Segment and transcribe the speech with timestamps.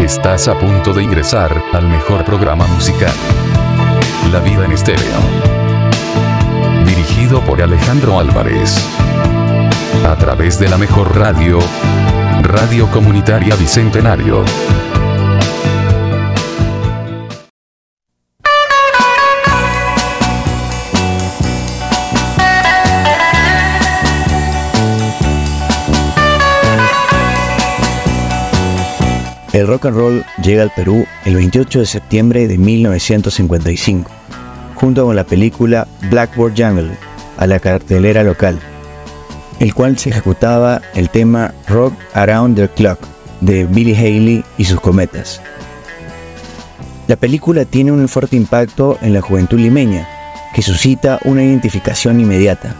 [0.00, 3.14] Estás a punto de ingresar al mejor programa musical.
[4.30, 5.00] La vida en estéreo.
[6.84, 8.76] Dirigido por Alejandro Álvarez.
[10.06, 11.58] A través de la mejor radio.
[12.42, 14.44] Radio Comunitaria Bicentenario.
[29.58, 34.08] El rock and roll llega al Perú el 28 de septiembre de 1955,
[34.76, 36.92] junto con la película Blackboard Jungle,
[37.38, 38.60] a la cartelera local,
[39.58, 43.00] el cual se ejecutaba el tema Rock Around the Clock
[43.40, 45.40] de Billy Haley y sus cometas.
[47.08, 50.06] La película tiene un fuerte impacto en la juventud limeña,
[50.54, 52.76] que suscita una identificación inmediata.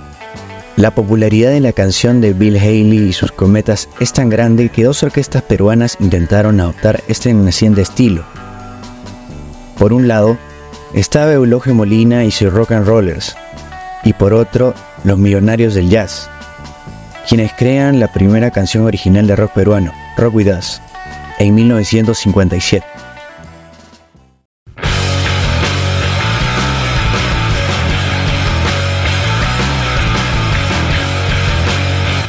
[0.78, 4.84] La popularidad de la canción de Bill Haley y sus cometas es tan grande que
[4.84, 8.22] dos orquestas peruanas intentaron adoptar este naciente estilo.
[9.76, 10.38] Por un lado,
[10.94, 13.34] estaba Eulogio Molina y sus Rock and Rollers,
[14.04, 16.30] y por otro, los Millonarios del Jazz,
[17.28, 20.80] quienes crean la primera canción original de rock peruano, Rock With Us,
[21.40, 22.97] en 1957.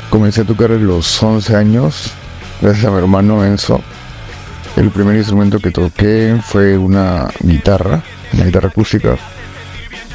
[0.10, 2.12] Comencé a tocar a los 11 años,
[2.62, 3.80] gracias a mi hermano Enzo.
[4.76, 8.02] El primer instrumento que toqué fue una guitarra,
[8.34, 9.18] una guitarra acústica.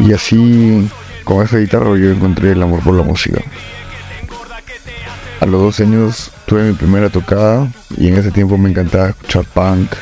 [0.00, 0.90] Y así,
[1.22, 3.40] con esa guitarra, yo encontré el amor por la música.
[5.40, 9.44] A los 12 años tuve mi primera tocada y en ese tiempo me encantaba escuchar
[9.44, 9.92] punk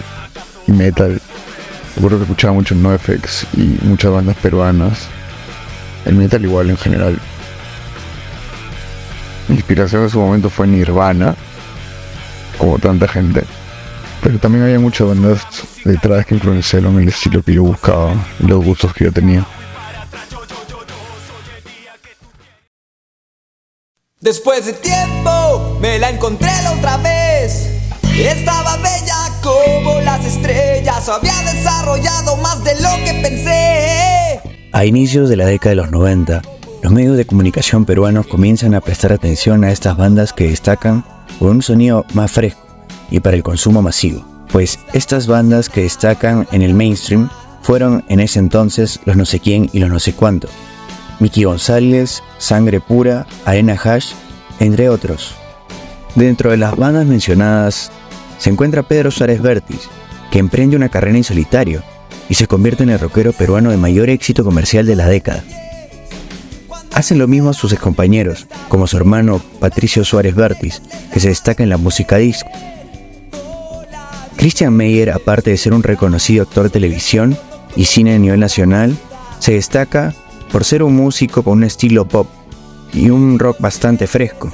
[0.69, 1.21] y metal.
[1.97, 5.07] Recuerdo que escuchaba mucho NoFX y muchas bandas peruanas.
[6.07, 7.21] El metal igual en general.
[9.49, 11.35] Mi inspiración en su momento fue Nirvana,
[12.59, 13.45] como tanta gente.
[14.23, 15.41] Pero también había muchas bandas
[15.85, 19.45] detrás que influenciaron el estilo que yo buscaba y los gustos que yo tenía.
[24.21, 27.69] Después de tiempo me la encontré la otra vez.
[28.17, 34.41] Estaba bella como las estrellas, había desarrollado más de lo que pensé.
[34.71, 36.41] A inicios de la década de los 90,
[36.83, 41.05] los medios de comunicación peruanos comienzan a prestar atención a estas bandas que destacan
[41.39, 42.61] por un sonido más fresco
[43.09, 47.31] y para el consumo masivo, pues estas bandas que destacan en el mainstream
[47.63, 50.49] fueron en ese entonces los no sé quién y los no sé cuánto.
[51.21, 54.13] Mickey González, Sangre Pura, Arena Hash,
[54.59, 55.37] entre otros.
[56.17, 57.93] Dentro de las bandas mencionadas
[58.39, 59.89] se encuentra Pedro Suárez Vértiz,
[60.33, 61.83] que emprende una carrera en solitario
[62.29, 65.45] y se convierte en el rockero peruano de mayor éxito comercial de la década.
[66.95, 70.83] Hacen lo mismo sus excompañeros, como su hermano Patricio Suárez Vértiz,
[71.13, 72.51] que se destaca en la música disco.
[74.37, 77.37] Christian Meyer, aparte de ser un reconocido actor de televisión
[77.77, 78.97] y cine a nivel nacional,
[79.39, 80.15] se destaca
[80.51, 82.27] por ser un músico con un estilo pop
[82.93, 84.53] y un rock bastante fresco.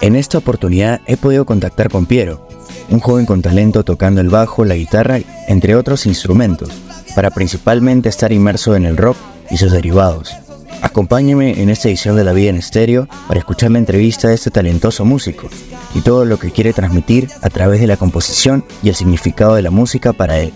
[0.00, 2.46] En esta oportunidad he podido contactar con Piero,
[2.90, 6.70] un joven con talento tocando el bajo, la guitarra, entre otros instrumentos,
[7.14, 9.16] para principalmente estar inmerso en el rock
[9.50, 10.34] y sus derivados.
[10.80, 14.50] Acompáñeme en esta edición de La Vida en Estéreo para escuchar la entrevista de este
[14.50, 15.48] talentoso músico
[15.94, 19.62] y todo lo que quiere transmitir a través de la composición y el significado de
[19.62, 20.52] la música para él.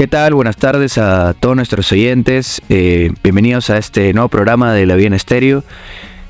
[0.00, 0.32] ¿Qué tal?
[0.32, 2.62] Buenas tardes a todos nuestros oyentes.
[2.70, 5.62] Eh, bienvenidos a este nuevo programa de La Vida en Estéreo.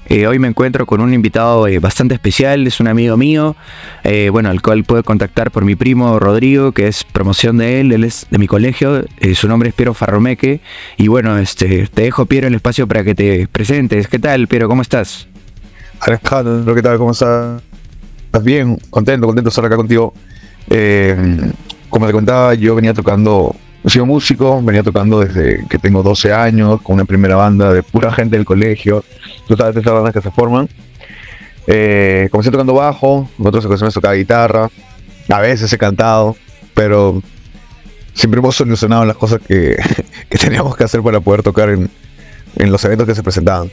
[0.07, 3.55] Eh, hoy me encuentro con un invitado eh, bastante especial, es un amigo mío,
[4.33, 8.03] bueno, al cual puedo contactar por mi primo Rodrigo, que es promoción de él, él
[8.03, 9.05] es de mi colegio,
[9.37, 10.61] su nombre es Piero Farromeque,
[10.97, 14.09] y bueno, este, te dejo Piero el espacio para que te presentes.
[14.09, 14.67] ¿Qué tal, Piero?
[14.67, 15.29] ¿Cómo estás?
[16.01, 16.99] Alejandro, ¿qué tal?
[16.99, 17.63] ¿Cómo estás?
[18.25, 18.79] ¿Estás bien?
[18.91, 20.13] Contento, contento de estar acá contigo
[21.91, 23.55] como te contaba, yo venía tocando,
[23.85, 27.83] he sido músico, venía tocando desde que tengo 12 años, con una primera banda de
[27.83, 29.05] pura gente del colegio,
[29.47, 30.69] tú sabes esas bandas que se forman.
[31.67, 34.71] Eh, comencé tocando bajo, en otras ocasiones tocaba guitarra,
[35.29, 36.37] a veces he cantado,
[36.75, 37.23] pero
[38.15, 39.77] siempre hemos solucionado las cosas que,
[40.29, 41.91] que teníamos que hacer para poder tocar en,
[42.57, 43.71] en los eventos que se presentaban.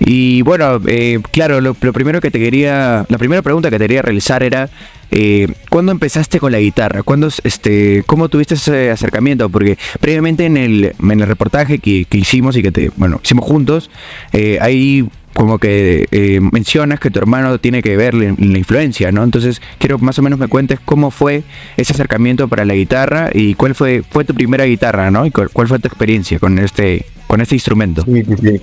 [0.00, 4.02] Y bueno, eh, claro, lo, primero que te quería, la primera pregunta que te quería
[4.02, 4.68] realizar era,
[5.10, 7.02] eh, ¿cuándo empezaste con la guitarra?
[7.02, 9.48] ¿Cuándo, este, ¿Cómo tuviste ese acercamiento?
[9.48, 13.90] Porque previamente en el, en el reportaje que, hicimos y que te, bueno, hicimos juntos,
[14.32, 19.22] eh, ahí como que eh, mencionas que tu hermano tiene que ver la, influencia, ¿no?
[19.22, 21.42] Entonces quiero que más o menos me cuentes cómo fue
[21.76, 25.26] ese acercamiento para la guitarra y cuál fue, fue tu primera guitarra, ¿no?
[25.26, 28.04] Y cuál, fue tu experiencia con este, con este instrumento.
[28.04, 28.60] Sí,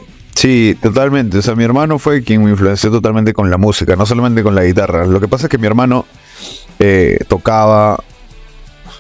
[0.81, 1.39] totalmente.
[1.39, 4.55] O sea, mi hermano fue quien me influenció totalmente con la música, no solamente con
[4.55, 5.05] la guitarra.
[5.05, 6.05] Lo que pasa es que mi hermano
[6.79, 7.99] eh, tocaba,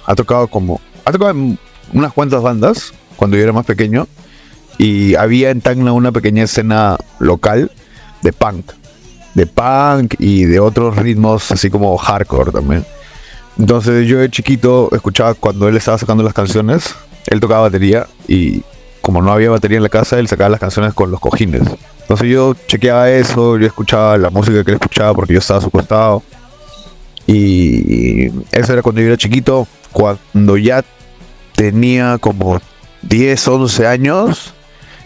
[0.05, 1.57] ha tocado como, ha tocado en
[1.93, 4.07] unas cuantas bandas cuando yo era más pequeño
[4.77, 7.71] y había en Tacna una pequeña escena local
[8.21, 8.71] de punk,
[9.33, 12.85] de punk y de otros ritmos así como hardcore también.
[13.57, 16.95] Entonces yo de chiquito escuchaba cuando él estaba sacando las canciones,
[17.27, 18.63] él tocaba batería y
[19.01, 21.63] como no había batería en la casa, él sacaba las canciones con los cojines.
[22.01, 25.63] Entonces yo chequeaba eso, yo escuchaba la música que él escuchaba porque yo estaba a
[25.63, 26.23] su costado.
[27.27, 29.67] Y eso era cuando yo era chiquito.
[29.91, 30.83] Cuando ya
[31.55, 32.59] tenía como
[33.03, 34.53] 10, 11 años,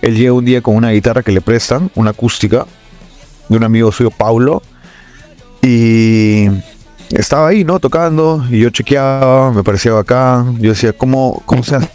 [0.01, 2.65] él llega un día con una guitarra que le prestan, una acústica,
[3.49, 4.61] de un amigo suyo, Paulo.
[5.61, 6.47] Y
[7.09, 7.79] estaba ahí, ¿no?
[7.79, 8.45] Tocando.
[8.49, 10.57] Y yo chequeaba, me parecía bacán.
[10.59, 11.89] Yo decía, ¿cómo, cómo se hace?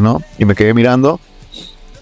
[0.00, 0.22] ¿No?
[0.38, 1.20] Y me quedé mirando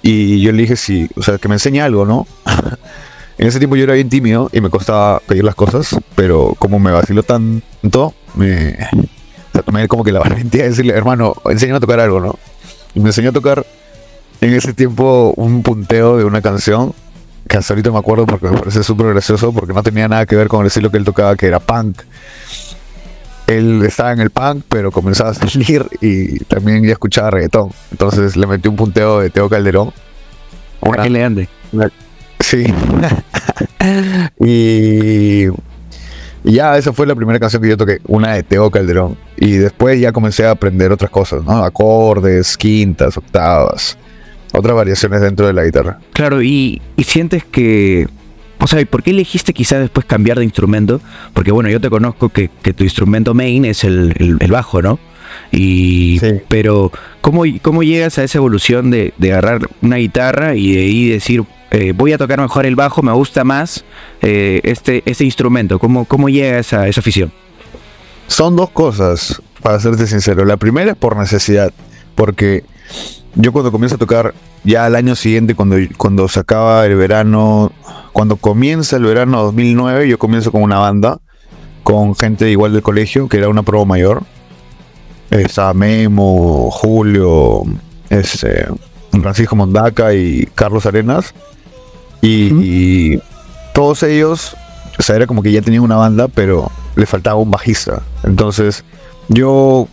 [0.02, 2.26] y yo le dije si, o sea, que me enseñe algo, ¿no?
[3.38, 6.78] en ese tiempo yo era bien tímido y me costaba pedir las cosas, pero como
[6.78, 8.76] me vaciló tanto, me
[9.64, 12.38] tomé como que la valentía de decirle, hermano, enséñame a tocar algo, ¿no?
[12.94, 13.64] Y me enseñó a tocar
[14.40, 16.92] en ese tiempo un punteo de una canción
[17.48, 20.36] que hasta ahorita me acuerdo porque me parece súper gracioso porque no tenía nada que
[20.36, 22.02] ver con el estilo que él tocaba, que era punk
[23.46, 27.70] él estaba en el punk, pero comenzaba a salir y también ya escuchaba reggaetón.
[27.90, 29.92] Entonces le metí un punteo de Teo Calderón.
[30.80, 31.48] Una, le ande.
[32.40, 32.64] sí.
[34.40, 35.46] y,
[36.44, 39.16] ya esa fue la primera canción que yo toqué, una de Teo Calderón.
[39.36, 41.64] Y después ya comencé a aprender otras cosas, ¿no?
[41.64, 43.96] Acordes, quintas, octavas,
[44.52, 45.98] otras variaciones dentro de la guitarra.
[46.12, 48.08] Claro, y sientes que
[48.62, 51.00] o sea, ¿por qué elegiste quizá después cambiar de instrumento?
[51.34, 55.00] Porque bueno, yo te conozco que, tu instrumento main es el, bajo, ¿no?
[55.50, 61.08] Y, Pero, ¿cómo, ¿cómo llegas a esa evolución de, agarrar una guitarra y de ahí
[61.08, 63.84] decir, eh, voy a tocar mejor el bajo, me gusta más
[64.20, 65.80] eh, este, este instrumento?
[65.80, 67.32] ¿Cómo, ¿Cómo llegas a esa afición?
[68.28, 70.44] Son dos cosas, para serte sincero.
[70.44, 71.72] La primera es por necesidad,
[72.14, 72.62] porque
[73.34, 77.72] yo cuando comienzo a tocar, ya al año siguiente, cuando, cuando se acaba el verano
[78.12, 81.18] cuando comienza el verano 2009, yo comienzo con una banda,
[81.82, 84.22] con gente igual del colegio, que era una prueba mayor.
[85.30, 87.62] Estaba Memo, Julio,
[88.10, 88.66] este,
[89.10, 91.34] Francisco Mondaca y Carlos Arenas.
[92.20, 93.18] Y,
[93.74, 94.54] todos ellos,
[94.98, 98.02] o sea, era como que ya tenían una banda, pero le faltaba un bajista.
[98.22, 98.84] Entonces,
[99.28, 99.88] yo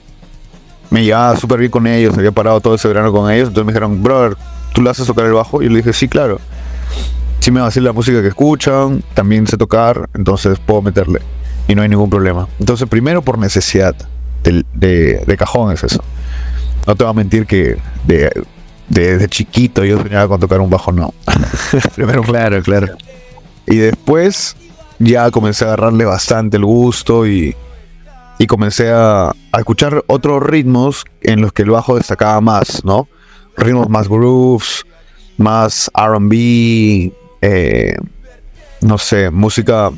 [0.90, 3.48] me llevaba súper bien con ellos, había parado todo ese verano con ellos.
[3.48, 4.36] Entonces me dijeron, brother,
[4.74, 5.62] ¿tú le haces tocar el bajo?
[5.62, 6.42] Y yo le dije, sí, claro
[7.40, 11.22] sí me va a decir la música que escuchan, también sé tocar, entonces puedo meterle
[11.68, 12.48] y no hay ningún problema.
[12.60, 13.96] Entonces, primero por necesidad
[14.44, 16.04] de, de, cajón es eso.
[16.88, 18.32] No te voy a mentir que de,
[18.90, 21.14] de, chiquito yo soñaba con tocar un bajo, no.
[21.96, 22.88] primero, claro, claro.
[23.68, 24.56] Y después
[24.98, 27.56] ya comencé a agarrarle bastante el gusto y,
[28.40, 33.08] y comencé a, a, escuchar otros ritmos en los que el bajo destacaba más, ¿no?
[33.58, 34.86] Ritmos más grooves,
[35.38, 37.96] más RB, eh,
[38.82, 39.92] no sé, música,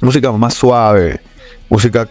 [0.00, 1.20] música más suave,
[1.68, 2.08] música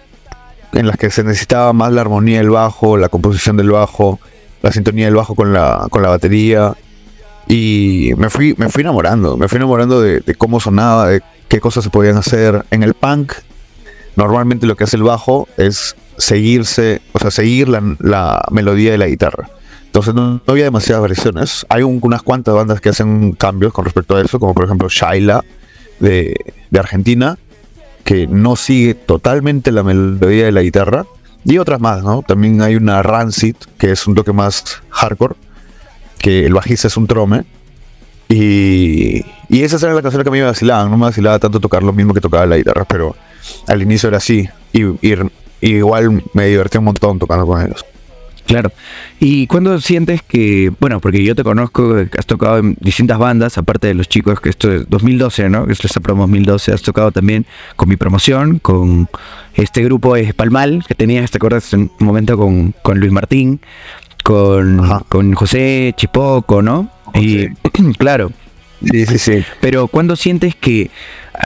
[0.73, 4.19] en la que se necesitaba más la armonía del bajo, la composición del bajo,
[4.61, 6.75] la sintonía del bajo con la, con la batería.
[7.47, 11.83] Y me fui, me fui enamorando, me fui enamorando de, cómo sonaba, de qué cosas
[11.83, 12.63] se podían hacer.
[12.69, 13.33] En el punk,
[14.15, 18.99] normalmente lo que hace el bajo es seguirse, o sea, seguir la, la melodía de
[18.99, 19.49] la guitarra.
[19.89, 21.65] Entonces no, había demasiadas versiones.
[21.67, 25.43] Hay unas cuantas bandas que hacen cambios con respecto a eso, como por ejemplo Shaila
[25.99, 26.35] de,
[26.77, 27.39] Argentina,
[28.03, 31.05] que no sigue totalmente la melodía de la guitarra.
[31.43, 32.21] Y otras más, ¿no?
[32.21, 35.35] También hay una Rancid, que es un toque más hardcore,
[36.19, 37.45] que el bajista es un trome.
[38.27, 40.91] Y, y esas eran las canciones que a mí me vacilaban.
[40.91, 43.15] No me vacilaba tanto tocar lo mismo que tocaba la guitarra, pero
[43.67, 44.47] al inicio era así.
[44.71, 44.83] Y,
[45.61, 47.83] igual me divertí un montón tocando con ellos.
[48.49, 48.71] Claro.
[49.19, 53.85] ¿Y cuándo sientes que, bueno, porque yo te conozco, has tocado en distintas bandas, aparte
[53.85, 55.67] de los chicos, que esto es 2012, ¿no?
[55.67, 59.07] Que esto es la promo 2012, has tocado también con mi promoción, con
[59.53, 61.71] este grupo Espalmal, que tenías, ¿te acuerdas?
[61.75, 63.61] En un momento con, Luis Martín,
[64.23, 66.89] con, con José Chipoco, ¿no?
[67.13, 67.49] Y
[67.99, 68.31] claro.
[68.83, 69.43] Sí, sí, sí.
[69.61, 70.89] Pero ¿cuándo sientes que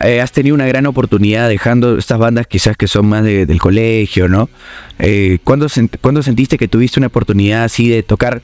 [0.03, 3.59] eh, has tenido una gran oportunidad dejando estas bandas quizás que son más de- del
[3.59, 4.49] colegio, ¿no?
[4.99, 8.41] Eh, ¿cuándo, sent- cuándo sentiste que tuviste una oportunidad así de tocar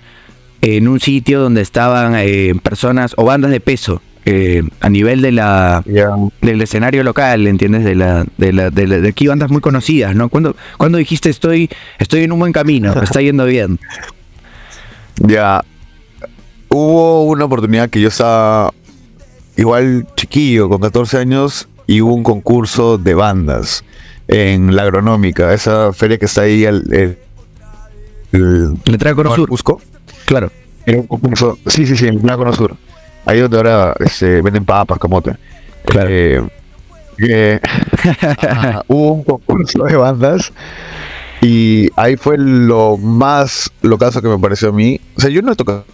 [0.62, 4.01] en un sitio donde estaban eh, personas o bandas de peso
[4.81, 5.81] a nivel de la
[6.41, 7.84] del escenario local, ¿entiendes?
[7.84, 10.29] De la, de la, de la- de aquí bandas muy conocidas, ¿no?
[10.29, 11.67] ¿Cuándo, cuándo dijiste estoy,
[11.98, 13.79] estoy en un buen camino, me está yendo bien?
[15.22, 15.63] Ya.
[16.69, 18.72] Hubo una oportunidad que yo estaba
[19.60, 23.84] igual chiquillo, con 14 años, y hubo un concurso de bandas
[24.28, 27.18] en la agronómica, esa feria que está ahí al el,
[28.32, 29.82] el- Letra Cono Sur, Cusco.
[30.25, 30.51] claro.
[30.86, 32.75] Era un concurso, sí, sí, sí, en Cono Sur.
[33.25, 35.36] Ahí donde ahora este, venden papas, camote.
[35.86, 36.10] Claro.
[36.10, 37.60] Eh,
[38.48, 40.51] Ajá, hubo un concurso de bandas
[41.42, 45.00] y ahí fue lo más locazo que me pareció a mí.
[45.18, 45.86] O sea, yo no he tocado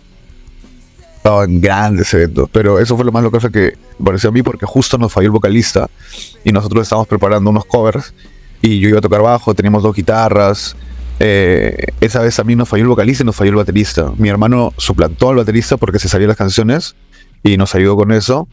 [1.25, 4.97] en grandes eventos, pero eso fue lo más locazo que pareció a mí porque justo
[4.97, 5.89] nos falló el vocalista
[6.43, 8.13] y nosotros estábamos preparando unos covers
[8.61, 10.75] y yo iba a tocar bajo, teníamos dos guitarras.
[11.19, 14.11] eh, esa vez a mí nos falló el vocalista y nos falló el baterista.
[14.17, 16.95] Mi hermano suplantó al baterista porque se sabía las canciones
[17.43, 18.47] y nos ayudó con eso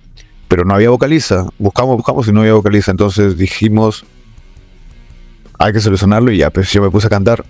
[0.53, 1.47] pero no había vocalista.
[1.59, 2.91] Buscamos, buscamos y no había vocalista.
[2.91, 4.05] Entonces dijimos,
[5.59, 7.43] hay que solucionarlo y ya, pues yo me puse a cantar.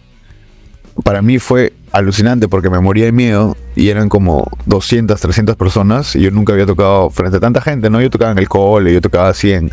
[1.05, 6.15] Para mí fue alucinante porque me moría de miedo y eran como 200, 300 personas
[6.17, 8.01] y yo nunca había tocado frente a tanta gente, ¿no?
[8.01, 9.73] Yo tocaba en el cole, yo tocaba así en,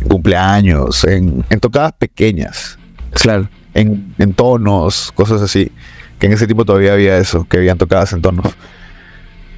[0.00, 2.78] en cumpleaños, en, en tocadas pequeñas,
[3.12, 3.48] Claro.
[3.74, 5.72] en, en tonos, cosas así.
[6.18, 8.52] Que en ese tiempo todavía había eso, que habían tocadas en tonos.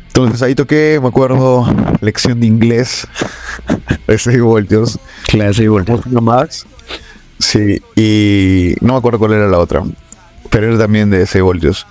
[0.08, 1.66] Entonces ahí toqué, me acuerdo,
[2.00, 3.06] lección de inglés
[4.06, 4.98] de 6 voltios.
[5.52, 6.00] Sí, bueno.
[6.10, 6.66] Una más.
[7.38, 9.82] Sí, y no me acuerdo cuál era la otra,
[10.50, 11.86] pero también de 6 voltios.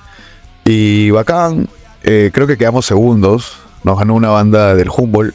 [0.65, 1.67] Y bacán,
[2.03, 3.57] eh, creo que quedamos segundos.
[3.83, 5.33] Nos ganó una banda del Humboldt,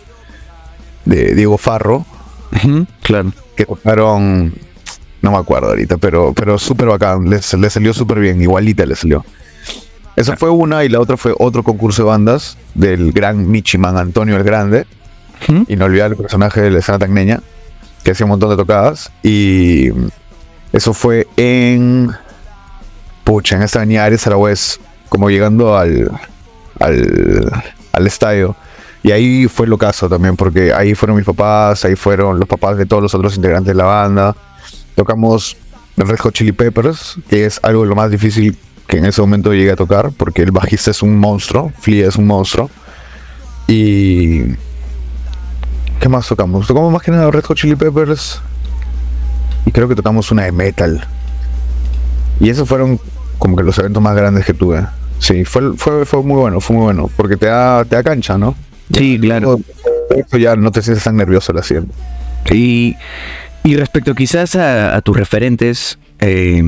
[1.04, 2.04] de Diego Farro,
[2.54, 3.32] Ujú, Claro.
[3.56, 4.54] que tocaron,
[5.22, 8.94] no me acuerdo ahorita, pero, pero súper bacán, les, les salió súper bien, igualita le
[8.94, 9.24] salió.
[10.16, 14.36] Esa fue una y la otra fue otro concurso de bandas del gran Michiman Antonio
[14.36, 14.86] el Grande,
[15.48, 15.64] Ujú.
[15.68, 17.40] inolvidable personaje de la escena tacneña,
[18.04, 19.88] que hacía un montón de tocadas, y
[20.72, 22.12] eso fue en,
[23.24, 24.78] pucha, en esta avenida Arias Aragüez,
[25.08, 26.10] como llegando al,
[26.78, 27.62] al,
[27.92, 28.54] al estadio.
[29.02, 32.78] Y ahí fue lo caso también, porque ahí fueron mis papás, ahí fueron los papás
[32.78, 34.34] de todos los otros integrantes de la banda.
[34.94, 35.56] Tocamos
[35.96, 39.52] Red Hot Chili Peppers, que es algo de lo más difícil que en ese momento
[39.52, 42.70] llegué a tocar, porque el bajista es un monstruo, Flea es un monstruo.
[43.66, 44.54] Y...
[46.00, 46.66] ¿Qué más tocamos?
[46.66, 48.40] Tocamos más que nada Red Hot Chili Peppers.
[49.66, 51.06] Y creo que tocamos una de metal.
[52.40, 53.00] Y esos fueron
[53.38, 54.84] como que los eventos más grandes que tuve.
[55.18, 58.36] Sí, fue, fue, fue muy bueno, fue muy bueno, porque te da, te da cancha,
[58.36, 58.54] ¿no?
[58.92, 59.58] Sí, claro.
[60.14, 61.92] Eso ya no te sientes tan nervioso lo haciendo.
[62.50, 62.96] Y,
[63.62, 66.62] y respecto quizás a, a tus referentes, eh,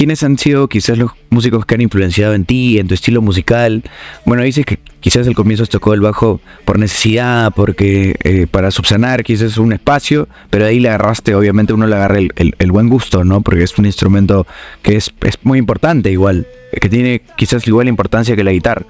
[0.00, 3.82] ¿quiénes han sido quizás los músicos que han influenciado en ti, en tu estilo musical?
[4.24, 9.22] Bueno, dices que quizás al comienzo tocó el bajo por necesidad, porque eh, para subsanar
[9.24, 12.88] quizás un espacio, pero ahí le agarraste, obviamente uno le agarra el, el- el buen
[12.88, 13.42] gusto, ¿no?
[13.42, 14.46] Porque es un instrumento
[14.80, 16.46] que es, es muy importante igual,
[16.80, 18.86] que tiene quizás igual importancia que la guitarra.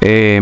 [0.00, 0.40] Eh,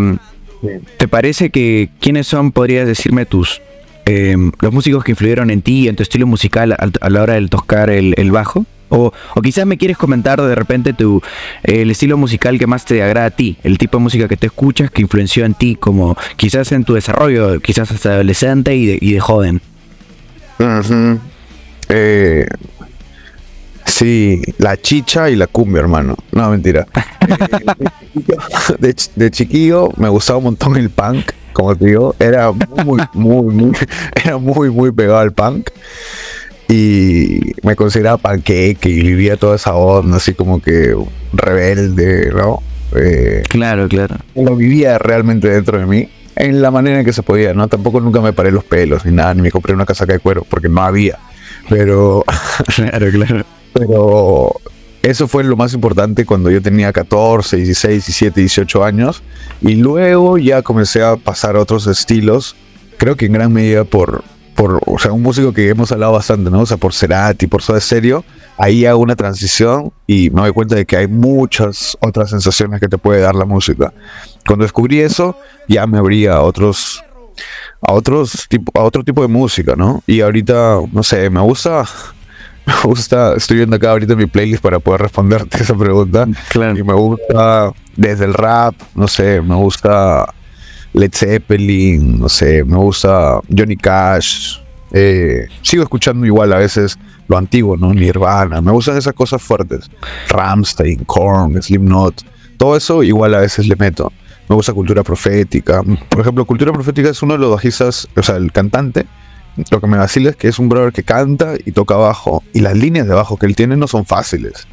[0.99, 3.61] ¿Te parece que quiénes son, podrías decirme, tus
[4.07, 7.35] eh, los músicos que influyeron en ti, en tu estilo musical al- a, la hora
[7.35, 8.67] de tocar el, el bajo?
[8.95, 11.23] O, o quizás me quieres comentar de repente tu
[11.63, 14.47] el estilo musical que más te agrada a ti, el tipo de música que te
[14.47, 18.99] escuchas que influenció en ti, como quizás en tu desarrollo, quizás hasta adolescente y de,
[19.01, 19.63] y de joven.
[21.89, 22.47] Eh,
[23.87, 26.17] sí, la chicha y la cumbia, hermano.
[26.31, 26.87] No, mentira.
[28.83, 32.15] Eh, de chiquillo me gustaba un montón el punk, como te digo.
[32.19, 33.73] Era muy, muy, muy,
[34.15, 35.71] era muy, muy pegado al punk.
[36.69, 40.95] Y me consideraba panqueque y vivía toda esa onda, así como que
[41.33, 42.63] rebelde, ¿no?
[42.97, 44.17] Eh, Claro, claro.
[44.35, 47.69] lo vivía realmente dentro de mí en la manera en que se podía, ¿no?
[47.69, 50.47] Tampoco nunca me paré los pelos ni nada, ni me compré una casaca de cuero
[50.49, 51.19] porque no había.
[51.69, 52.25] Pero,
[52.75, 53.45] Claro, claro.
[53.73, 54.53] pero
[55.03, 59.23] eso fue lo más importante cuando yo tenía 14, 16, 17, 18 años.
[59.61, 62.57] Y luego ya comencé a pasar a otros estilos,
[62.97, 64.25] creo que en gran medida por,
[64.63, 66.61] por o sea, un músico que hemos hablado bastante, ¿no?
[66.61, 68.25] O sea, por Cerati, por Soda Stereo.
[68.57, 72.87] Ahí hago una transición y me doy cuenta de que hay muchas otras sensaciones que
[72.87, 73.93] te puede dar la música.
[74.47, 77.03] Cuando descubrí eso, ya me abría a otros
[77.81, 80.05] a otros tipo a otro tipo de música, ¿no?
[80.07, 81.85] Y ahorita, no sé, me gusta
[82.65, 86.29] me gusta, estoy viendo acá ahorita mi playlist para poder responderte esa pregunta.
[86.51, 86.79] Claro.
[86.79, 90.33] Y me gusta desde el rap, no sé, me gusta
[90.95, 94.59] Led Zeppelin, no sé, me gusta Johnny Cash.
[94.93, 97.95] eh, sigo escuchando igual a veces lo antiguo, ¿no?
[97.95, 99.91] Nirvana, me gustan esas cosas fuertes.
[100.29, 102.23] Ramstein, Korn, Slipknot,
[102.59, 104.13] todo eso igual a veces le meto.
[104.49, 105.83] Me gusta cultura profética.
[106.11, 109.07] Por ejemplo, cultura profética es uno de los bajistas, o sea, el cantante.
[109.71, 112.43] Lo que me vacila es que es un brother que canta y toca bajo.
[112.53, 114.67] Y las líneas de bajo que él tiene no son fáciles.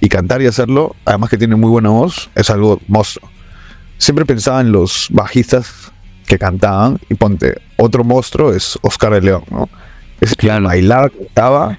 [0.00, 3.28] Y cantar y hacerlo, además que tiene muy buena voz, es algo monstruo.
[4.00, 5.92] Siempre pensaba en los bajistas
[6.26, 6.98] que cantaban.
[7.10, 9.68] Y ponte, otro monstruo es Oscar de León, ¿no?
[10.18, 10.64] Que Claro.
[10.66, 11.78] bailaba, cantaba.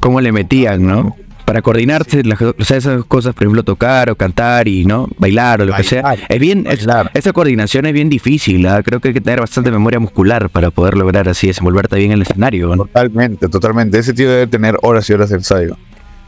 [0.00, 1.16] ¿Cómo le metían, no?
[1.46, 5.08] Para coordinarse, las- o sea, esas cosas, por ejemplo, tocar o cantar y, ¿no?
[5.16, 6.02] Bailar o lo que sea.
[6.02, 7.10] Bailar, Es bien, es- bailar.
[7.14, 8.82] esa coordinación es bien difícil, ¿ah?
[8.82, 12.16] Creo que hay que tener bastante memoria muscular para poder lograr así desenvolverte bien en
[12.16, 12.84] el escenario, ¿no?
[12.84, 13.98] Totalmente, totalmente.
[13.98, 15.76] Ese tío debe tener horas y horas de ensayo.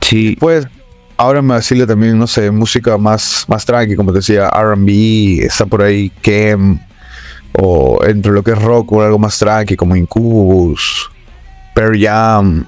[0.00, 0.66] Sí, Pues
[1.18, 5.66] ahora me vacila también, no sé, música más, más tranqui, como te decía, RB, está
[5.66, 6.78] por ahí Kem,
[7.52, 11.10] o entre lo que es rock o algo más tranqui, como Incubus,
[11.74, 12.64] Pearl Jam,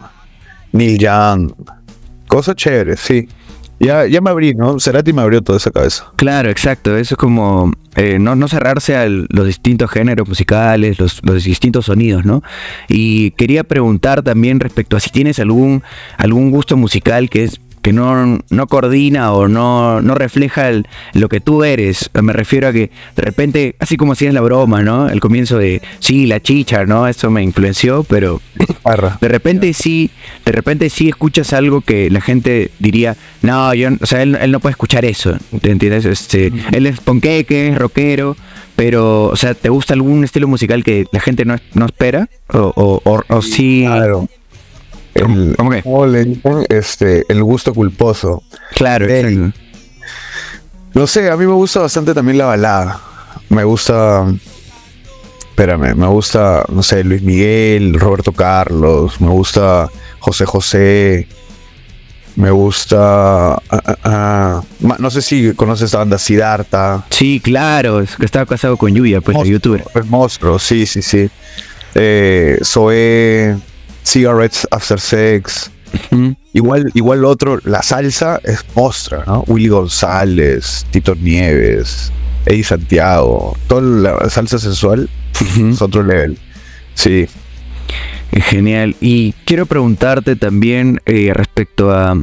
[0.73, 1.53] Neil Young,
[2.27, 3.29] cosas chéveres, sí.
[3.79, 4.79] Ya, ya me abrí, ¿no?
[4.79, 6.05] Cerati me abrió toda esa cabeza.
[6.17, 6.99] Claro, exacto.
[6.99, 11.87] Eso es como eh, no, no cerrarse a los distintos géneros musicales, los, los distintos
[11.87, 12.43] sonidos, ¿no?
[12.89, 15.83] Y quería preguntar también respecto a si tienes algún,
[16.19, 21.29] algún gusto musical que es que no, no coordina o no, no refleja el- lo
[21.29, 22.11] que tú eres.
[22.23, 25.09] Me refiero a que de repente, así como hacías la broma, ¿no?
[25.09, 27.07] El comienzo de, sí, la chicha, ¿no?
[27.09, 28.41] Eso me influenció, pero
[29.21, 30.11] de repente sí,
[30.45, 34.53] de repente sí escuchas algo que la gente diría, no, yo, o sea, él, él
[34.53, 36.05] no puede escuchar eso, ¿te entiendes?
[36.05, 38.37] Este, él es ponqueque, es rockero,
[38.77, 42.29] pero, o sea, ¿te gusta algún estilo musical que la gente no, no espera?
[42.53, 44.29] O, o, o- o sí, Claro.
[45.15, 45.73] El, ¿Cómo.
[46.69, 48.43] Este, el gusto culposo.
[48.75, 49.07] claro.
[50.93, 53.01] No sé, a mí me gusta bastante también la balada.
[53.49, 54.27] Me gusta.
[55.51, 61.29] Espérame, me gusta, no sé, Luis Miguel, Roberto Carlos, me gusta José José,
[62.37, 63.55] me gusta.
[63.55, 64.63] ah, ah, ah,
[64.99, 67.05] no sé si conoces esta banda Siddhartha.
[67.11, 69.85] Sí, claro, es que estaba casado con Yuya, pues, la Monstruo, youtuber.
[69.95, 71.29] Es monstruo, sí, sí, sí.
[71.95, 73.57] Eh, Zoé,
[74.03, 75.71] Cigarettes After Sex.
[76.53, 79.43] Igual, igual lo otro, la salsa es mostra, ¿no?
[79.49, 82.13] Willy González, Tito Nieves,
[82.47, 85.09] Eddie Santiago, toda la salsa sensual
[85.71, 86.39] es otro level.
[86.95, 87.27] Sí,
[88.33, 88.95] Genial.
[89.01, 92.17] Y quiero preguntarte también eh, respecto a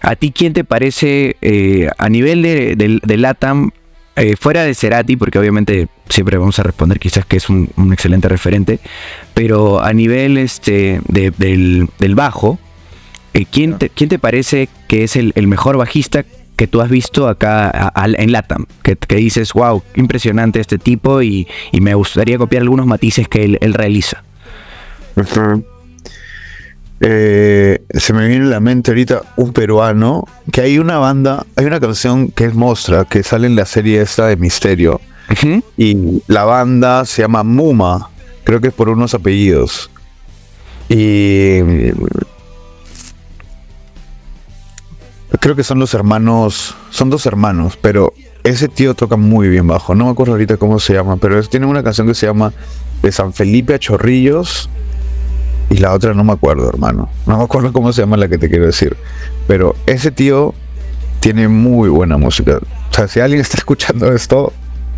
[0.00, 3.70] a ti quién te parece eh, a nivel de, de- de LATAM,
[4.16, 7.92] eh, fuera de Cerati, porque obviamente siempre vamos a responder quizás que es un, un
[7.92, 8.78] excelente referente,
[9.34, 12.58] pero a nivel este de- del, del bajo,
[13.32, 16.24] eh, ¿quién, te, quién te parece que es el, el mejor bajista
[16.56, 18.66] que tú has visto acá a- a- en LATAM?
[18.82, 23.44] Que, que dices, wow, impresionante este tipo y, y me gustaría copiar algunos matices que
[23.44, 24.22] él- él realiza.
[27.06, 31.66] Eh, se me viene a la mente ahorita un peruano que hay una banda, hay
[31.66, 35.00] una canción que es Mostra, que sale en la serie esta de Misterio.
[35.76, 38.08] Y la banda se llama Muma,
[38.44, 39.90] creo que es por unos apellidos.
[40.88, 41.60] Y
[45.40, 48.12] creo que son los hermanos, son dos hermanos, pero
[48.44, 49.94] ese tío toca muy bien bajo.
[49.94, 52.52] No me acuerdo ahorita cómo se llama, pero es- tiene una canción que se llama
[53.02, 54.68] De San Felipe a Chorrillos
[55.70, 57.08] y la otra no me acuerdo, hermano.
[57.26, 58.96] No me acuerdo cómo se llama la que te quiero decir.
[59.46, 60.54] Pero ese tío
[61.20, 62.58] tiene muy buena música.
[62.58, 64.52] O sea, si alguien está escuchando esto,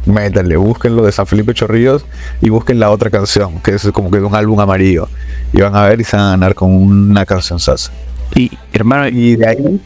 [0.06, 2.04] métanle, búsquenlo de San Felipe Chorrillos
[2.40, 5.08] y busquen la otra canción, que es como que un álbum amarillo.
[5.52, 7.92] Y van a ver y se van a ganar con una canción salsa.
[8.34, 9.80] Y hermano, Y de ahí,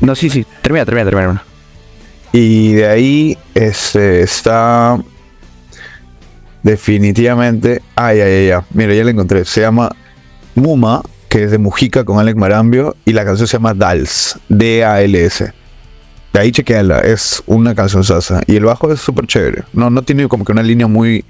[0.00, 1.22] no, sí, sí, termina, termina, termina.
[1.22, 1.42] hermano.
[2.32, 4.98] y de ahí este, está
[6.62, 7.82] definitivamente.
[7.94, 8.64] Ay, ay, ay, ya.
[8.72, 9.44] Mira, ya la encontré.
[9.44, 9.94] Se llama
[10.54, 15.52] Muma, que es de Mujica con Alex Marambio, y la canción se llama Dals, D-A-L-S.
[16.32, 18.40] De ahí chequeala, es una canción salsa.
[18.46, 19.64] Y el bajo es súper chévere.
[19.72, 21.24] No, no tiene como que una línea muy,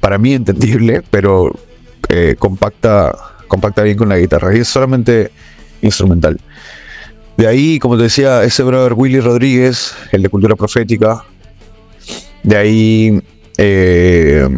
[0.00, 1.52] para mí, entendible, pero
[2.08, 3.12] eh, compacta,
[3.48, 4.56] compacta bien con la guitarra.
[4.56, 5.32] Y es solamente
[5.82, 6.40] instrumental.
[7.36, 11.24] De ahí, como te decía, ese brother Willy Rodríguez, el de Cultura Profética.
[12.42, 13.22] De ahí,
[13.58, 14.48] eh,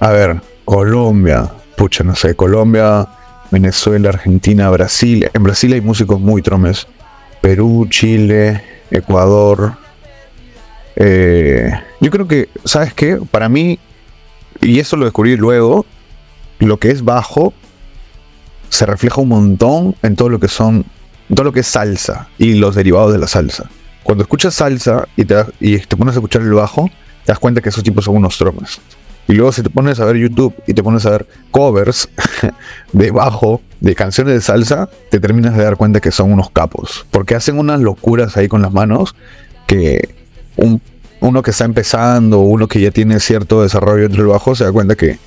[0.00, 1.50] a ver, Colombia.
[1.76, 3.06] Pucha, no sé, Colombia,
[3.50, 5.28] Venezuela, Argentina, Brasil.
[5.32, 6.86] En Brasil hay músicos muy tromes.
[7.40, 9.74] Perú, Chile, Ecuador.
[10.96, 11.70] Eh,
[12.00, 13.18] yo creo que, ¿sabes qué?
[13.30, 13.78] Para mí,
[14.60, 15.84] y eso lo descubrí luego,
[16.58, 17.52] lo que es bajo
[18.68, 20.84] se refleja un montón en todo lo que son,
[21.28, 23.70] todo lo que es salsa y los derivados de la salsa.
[24.04, 26.88] Cuando escuchas salsa y te, y te pones a escuchar el bajo,
[27.24, 28.80] te das cuenta que esos tipos son unos tromes.
[29.26, 32.08] Y luego si te pones a ver YouTube y te pones a ver covers
[32.92, 37.06] de bajo, de canciones de salsa, te terminas de dar cuenta que son unos capos.
[37.10, 39.14] Porque hacen unas locuras ahí con las manos
[39.66, 40.14] que
[41.20, 44.72] uno que está empezando, uno que ya tiene cierto desarrollo entre el bajo, se da
[44.72, 45.18] cuenta que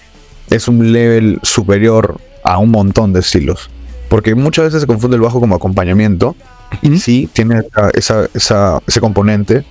[0.49, 3.69] es un level superior a un montón de estilos.
[4.09, 6.35] Porque muchas veces se confunde el bajo como acompañamiento.
[6.81, 9.65] Y sí, tiene ese componente.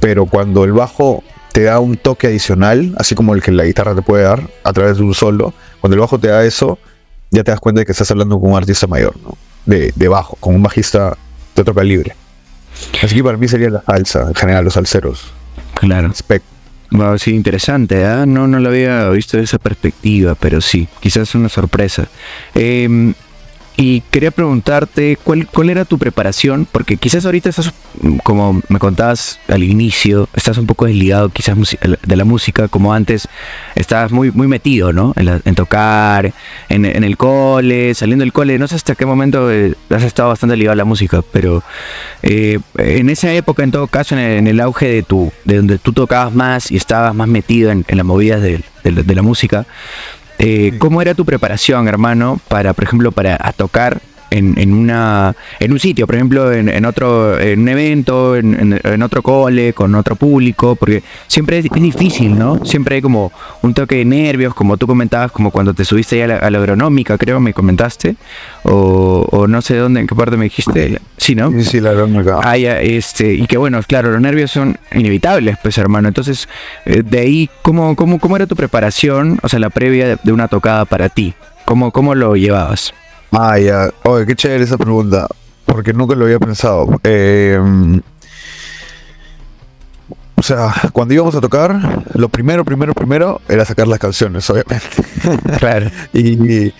[0.00, 3.94] Pero cuando el bajo te da un toque adicional, así como el que la guitarra
[3.94, 6.78] te puede dar a través de un solo, cuando el bajo te da eso,
[7.30, 9.36] ya te das cuenta de que estás hablando con un artista mayor, ¿no?
[9.66, 11.16] De, de bajo, con un bajista
[11.54, 12.14] de otro calibre.
[13.02, 15.32] Así que para mí sería la salsa, en general, los salseros.
[15.74, 16.12] Claro.
[17.18, 18.24] sí, interesante, ¿eh?
[18.26, 22.06] no, no lo había visto de esa perspectiva, pero sí, quizás es una sorpresa.
[22.54, 23.12] Eh,
[23.80, 27.72] y quería preguntarte cuál, cuál era tu preparación, porque quizás ahorita estás,
[28.24, 33.28] como me contabas al inicio, estás un poco desligado quizás de la música, como antes
[33.76, 35.14] estabas muy, muy metido, ¿no?
[35.14, 36.32] En, tocar,
[36.68, 40.56] en, el cole, saliendo del cole, no sé hasta qué momento eh, has estado bastante
[40.56, 41.62] ligado a la música, pero
[42.24, 45.92] eh, en esa época, en todo caso, en el, auge de tu, de donde tú
[45.92, 49.66] tocabas más y estabas más metido en, las movidas de, de la música,
[50.38, 55.72] eh, ¿Cómo era tu preparación, hermano, para, por ejemplo, para tocar en, en, una, en
[55.72, 59.94] un sitio, por ejemplo, en, en otro, en un evento, en, en, otro cole, con
[59.94, 62.64] otro público, porque siempre es, difícil, ¿no?
[62.64, 66.26] Siempre hay como un toque de nervios, como tú comentabas, como cuando te subiste a
[66.26, 68.16] la, a la agronómica, creo, me comentaste,
[68.64, 71.50] o, o, no sé dónde, en qué parte me dijiste, sí, ¿no?
[71.52, 72.40] Sí, sí, la agronómica.
[72.42, 76.48] Ah, ya, este, y que bueno, claro, los nervios son inevitables, pues, hermano, entonces,
[76.84, 80.32] eh, de ahí, ¿cómo, cómo, ¿cómo era tu preparación, o sea, la previa de, de
[80.32, 81.34] una tocada para ti?
[81.64, 82.94] ¿Cómo, cómo lo llevabas?
[83.32, 83.90] Ah, ya.
[84.04, 85.26] Oye, qué chévere esa pregunta.
[85.64, 86.88] Porque nunca lo había pensado.
[87.02, 88.00] Em,
[90.34, 94.86] o sea, cuando íbamos a tocar, lo primero, primero, primero era sacar las canciones, obviamente.
[95.58, 95.90] Claro.
[96.12, 96.72] y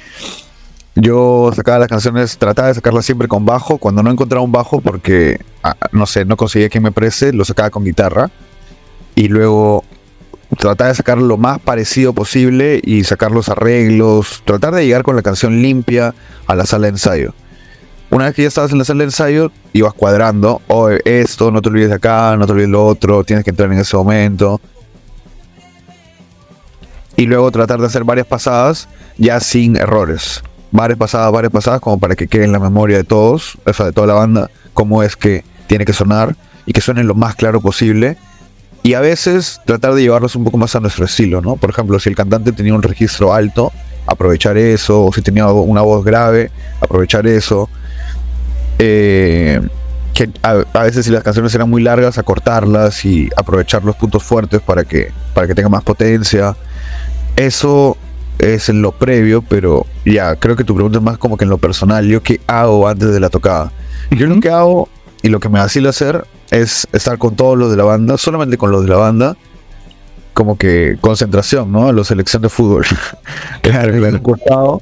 [1.00, 3.78] yo sacaba las canciones, trataba de sacarlas siempre con bajo.
[3.78, 7.44] Cuando no encontraba un bajo, porque, ah, no sé, no conseguía que me preste, lo
[7.44, 8.30] sacaba con guitarra.
[9.14, 9.84] Y luego
[10.56, 15.16] tratar de sacar lo más parecido posible y sacar los arreglos, tratar de llegar con
[15.16, 16.14] la canción limpia
[16.46, 17.34] a la sala de ensayo.
[18.11, 21.61] Una vez que ya estabas en la sala de ensayo, ibas cuadrando, oh, esto, no
[21.61, 24.61] te olvides de acá, no te olvides lo otro, tienes que entrar en ese momento.
[27.16, 30.42] Y luego tratar de hacer varias pasadas ya sin errores.
[30.70, 33.87] Varias pasadas, varias pasadas, como para que quede en la memoria de todos, o sea,
[33.87, 37.34] de toda la banda, cómo es que tiene que sonar y que suene lo más
[37.34, 38.16] claro posible
[38.83, 41.57] y a veces tratar de llevarlos un poco más a nuestro estilo, ¿no?
[41.57, 43.73] Por ejemplo, si el cantante tenía un registro alto,
[44.07, 47.69] aprovechar eso, o si tenía una voz grave, aprovechar eso.
[48.79, 49.61] Eh,
[50.14, 54.61] que a, veces si las canciones eran muy largas, acortarlas y aprovechar los puntos fuertes
[54.61, 56.57] para que, para que tenga más potencia.
[57.37, 57.97] Eso
[58.38, 61.51] es en lo previo, pero ya, creo que tu pregunta es más como que en
[61.51, 62.07] lo personal.
[62.07, 63.71] ¿Yo qué hago antes de la tocada?
[64.11, 64.88] Yo lo que hago
[65.23, 68.56] y lo que me vacila hacer es estar con todos los de la banda, solamente
[68.56, 69.37] con los de la banda,
[70.34, 71.92] como que concentración, ¿no?
[71.92, 72.87] Los selección de fútbol.
[73.62, 74.80] claro,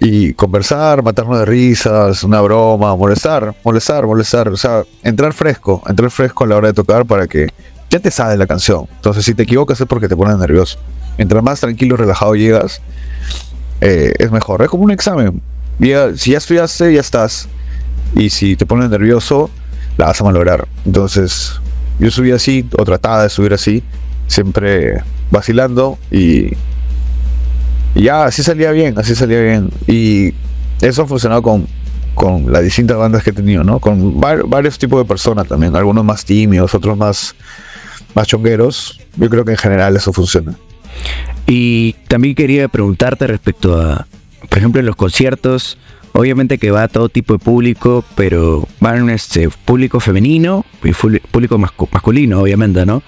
[0.00, 6.10] y conversar, matarnos de risas, una broma, molestar, molestar, molestar, o sea, entrar fresco, entrar
[6.10, 7.48] fresco a la hora de tocar para que
[7.90, 8.86] ya te sabes la canción.
[8.96, 10.78] Entonces, si te equivocas es porque te pones nervioso.
[11.16, 12.80] Mientras más tranquilo, relajado llegas,
[13.80, 14.62] eh, es mejor.
[14.62, 15.42] Es como un examen.
[16.16, 17.48] si ya estudiaste, ya estás.
[18.14, 19.50] Y si te pones nervioso,
[19.98, 20.66] la vas a malograr.
[20.86, 21.60] Entonces,
[21.98, 23.82] yo subí así, o trataba de subir así,
[24.26, 26.52] siempre vacilando y,
[27.94, 29.70] ya, así salía bien, así salía bien.
[29.86, 30.32] Y
[30.80, 31.66] eso ha funcionado con,
[32.14, 33.80] con las distintas bandas que he tenido, ¿no?
[33.80, 37.34] Con varios tipos de personas también, algunos más tímidos, otros más,
[38.14, 39.00] más chongueros.
[39.16, 40.54] Yo creo que en general eso funciona.
[41.46, 44.06] Y también quería preguntarte respecto a,
[44.48, 45.78] por ejemplo, en los conciertos,
[46.18, 50.90] Obviamente que va a todo tipo de público, pero va en este público femenino y
[50.92, 53.04] público masculino, obviamente, ¿no?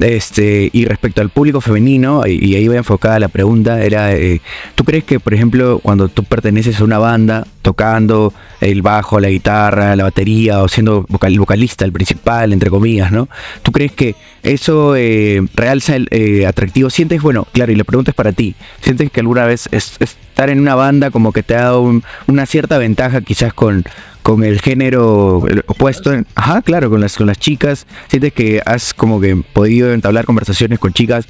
[0.00, 4.40] Este, y respecto al público femenino, y, ahí voy enfocada la pregunta, era, eh,
[4.74, 9.28] ¿tú crees que, por ejemplo, cuando tú perteneces a una banda, tocando el bajo, la
[9.28, 13.28] guitarra, la batería, o siendo vocal, vocalista, el principal, entre comillas, ¿no?
[13.62, 16.90] ¿Tú crees que eso eh, realza el eh, atractivo?
[16.90, 19.98] ¿Sientes, bueno, claro, y la pregunta es para ti, ¿sientes que alguna vez es,
[20.40, 23.84] estar en una banda como que te ha dado una cierta ventaja quizás con,
[24.30, 26.12] con el género opuesto.
[26.36, 27.86] Ajá, claro, con las, con las chicas.
[28.08, 31.26] Sientes que has como que podido entablar conversaciones con chicas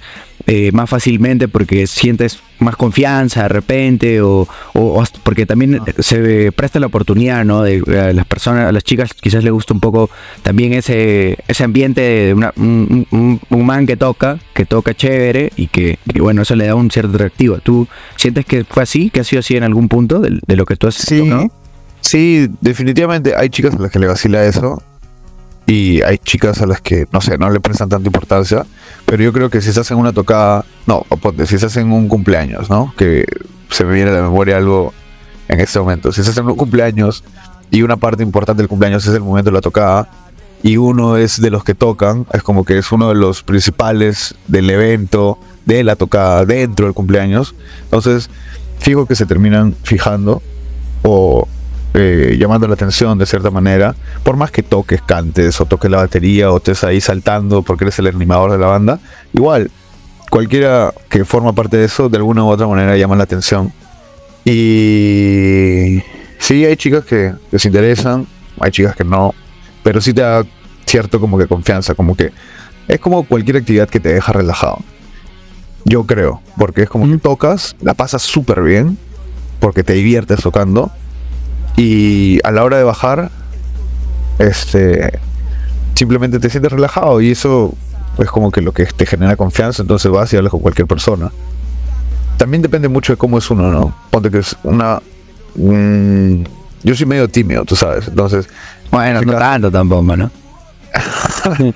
[0.47, 4.47] eh, más fácilmente porque sientes más confianza de repente o,
[5.23, 7.63] porque también se presta la oportunidad, ¿no?
[7.63, 10.11] De a las personas, a las chicas quizás les gusta un poco
[10.43, 16.43] también ese, ese ambiente de un, man que toca, que toca chévere y que, bueno,
[16.43, 17.59] eso le da un cierto atractivo.
[17.59, 17.87] ¿Tú
[18.17, 20.87] sientes que fue así, que ha sido así en algún punto de, lo que tú
[20.87, 21.31] has sí,
[22.01, 24.83] Sí, definitivamente hay chicas a las que le vacila eso
[25.67, 28.67] y hay chicas a las que, no sé, no le prestan tanta importancia,
[29.07, 31.07] pero yo creo que si se hacen una tocada, no,
[31.47, 32.93] si se hacen un cumpleaños, ¿no?
[32.97, 33.25] Que
[33.71, 34.93] se me viene a la memoria algo
[35.49, 37.23] en este momento, si se hacen un cumpleaños
[37.71, 40.09] y una parte importante del cumpleaños es el momento de la tocada
[40.63, 44.35] y uno es de los que tocan, es como que es uno de los principales
[44.49, 48.29] del evento, de la tocada, dentro del cumpleaños, entonces
[48.81, 50.43] fijo que se terminan fijando
[51.03, 51.47] o
[51.93, 55.99] eh, llamando la atención de cierta manera, por más que toques, cantes o toques la
[55.99, 59.01] batería o estés ahí saltando porque eres el animador de la banda,
[59.33, 59.71] igual,
[60.31, 63.73] cualquiera que forma parte de eso de alguna u otra manera llama la atención.
[64.45, 66.01] Y
[66.39, 68.27] sí, hay chicas que, se interesan,
[68.61, 69.35] hay chicas que no,
[69.83, 70.45] pero sí te da
[70.87, 72.33] cierto como que confianza, como que
[72.89, 74.79] es como cualquier actividad que te deja relajado.
[75.85, 78.97] Yo creo, porque es como que tocas, la pasas súper bien,
[79.59, 80.91] porque te diviertes tocando,
[81.81, 83.31] y a la hora de bajar,
[84.39, 85.19] este,
[85.95, 87.73] simplemente te sientes relajado y eso
[88.19, 91.33] es como que lo que te genera confianza, entonces vas y hablas con cualquier persona.
[92.37, 93.97] También depende mucho de cómo es uno, ¿no?
[94.11, 95.01] Ponte que es una...
[95.55, 98.47] yo soy medio tímido, tú sabes, entonces...
[98.91, 100.31] Bueno, no tanto tampoco, ¿no?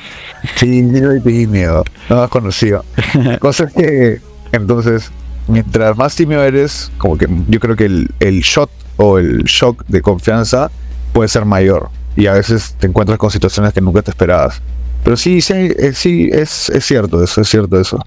[0.57, 2.85] sí, soy tímido, no has conocido.
[3.39, 4.21] Cosas que,
[4.53, 5.11] entonces,
[5.49, 9.85] mientras más tímido eres, como que yo creo que el, el shot o el shock
[9.87, 10.71] de confianza
[11.13, 14.61] puede ser mayor y a veces te encuentras con situaciones que nunca te esperabas.
[15.03, 18.03] Pero sí, sí, eh, sí es, es cierto eso, es cierto eso.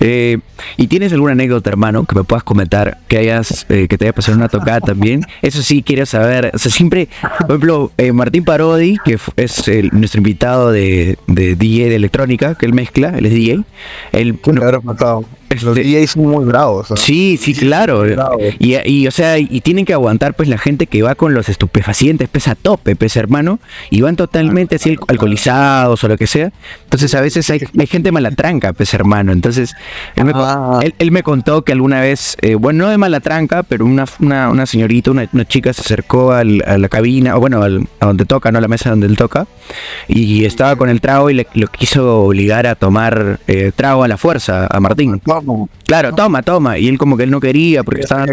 [0.00, 0.38] Eh,
[0.76, 4.12] ¿Y tienes alguna anécdota, hermano, que me puedas comentar que hayas eh, que te haya
[4.12, 5.22] pasado una tocada también?
[5.40, 6.50] Eso sí, quiero saber.
[6.52, 7.08] O sea, siempre,
[7.40, 12.74] por ejemplo, Martín Parodi, que es nuestro invitado de, de, DJ de electrónica, que él
[12.74, 13.64] mezcla, él es DJ.
[14.12, 14.38] Él,
[14.82, 15.24] matado
[15.62, 16.88] los este, DJs son muy bravos.
[16.96, 18.04] Sí, sí, claro.
[18.58, 22.28] Y, o sea, y tienen que aguantar pues la gente que va con los estupefacientes,
[22.28, 26.52] pesa a tope, pesa hermano, y van totalmente así alcoholizados o lo que sea.
[26.84, 29.32] Entonces a veces hay, hay gente malatranca, pesa hermano.
[29.32, 29.74] Entonces
[30.16, 30.80] él me, ah.
[30.98, 35.10] él, me, contó que alguna vez, eh, bueno, no de malatranca, pero una, una, señorita,
[35.10, 38.58] una, chica se acercó a la cabina, o bueno, a donde toca, ¿no?
[38.58, 39.46] A la mesa donde él toca,
[40.08, 44.08] y estaba con el trago y le, lo quiso obligar a tomar eh, trago a
[44.08, 45.20] la fuerza a Martín.
[45.86, 46.78] Claro, toma, toma.
[46.78, 48.26] Y él como que él no quería porque estaba...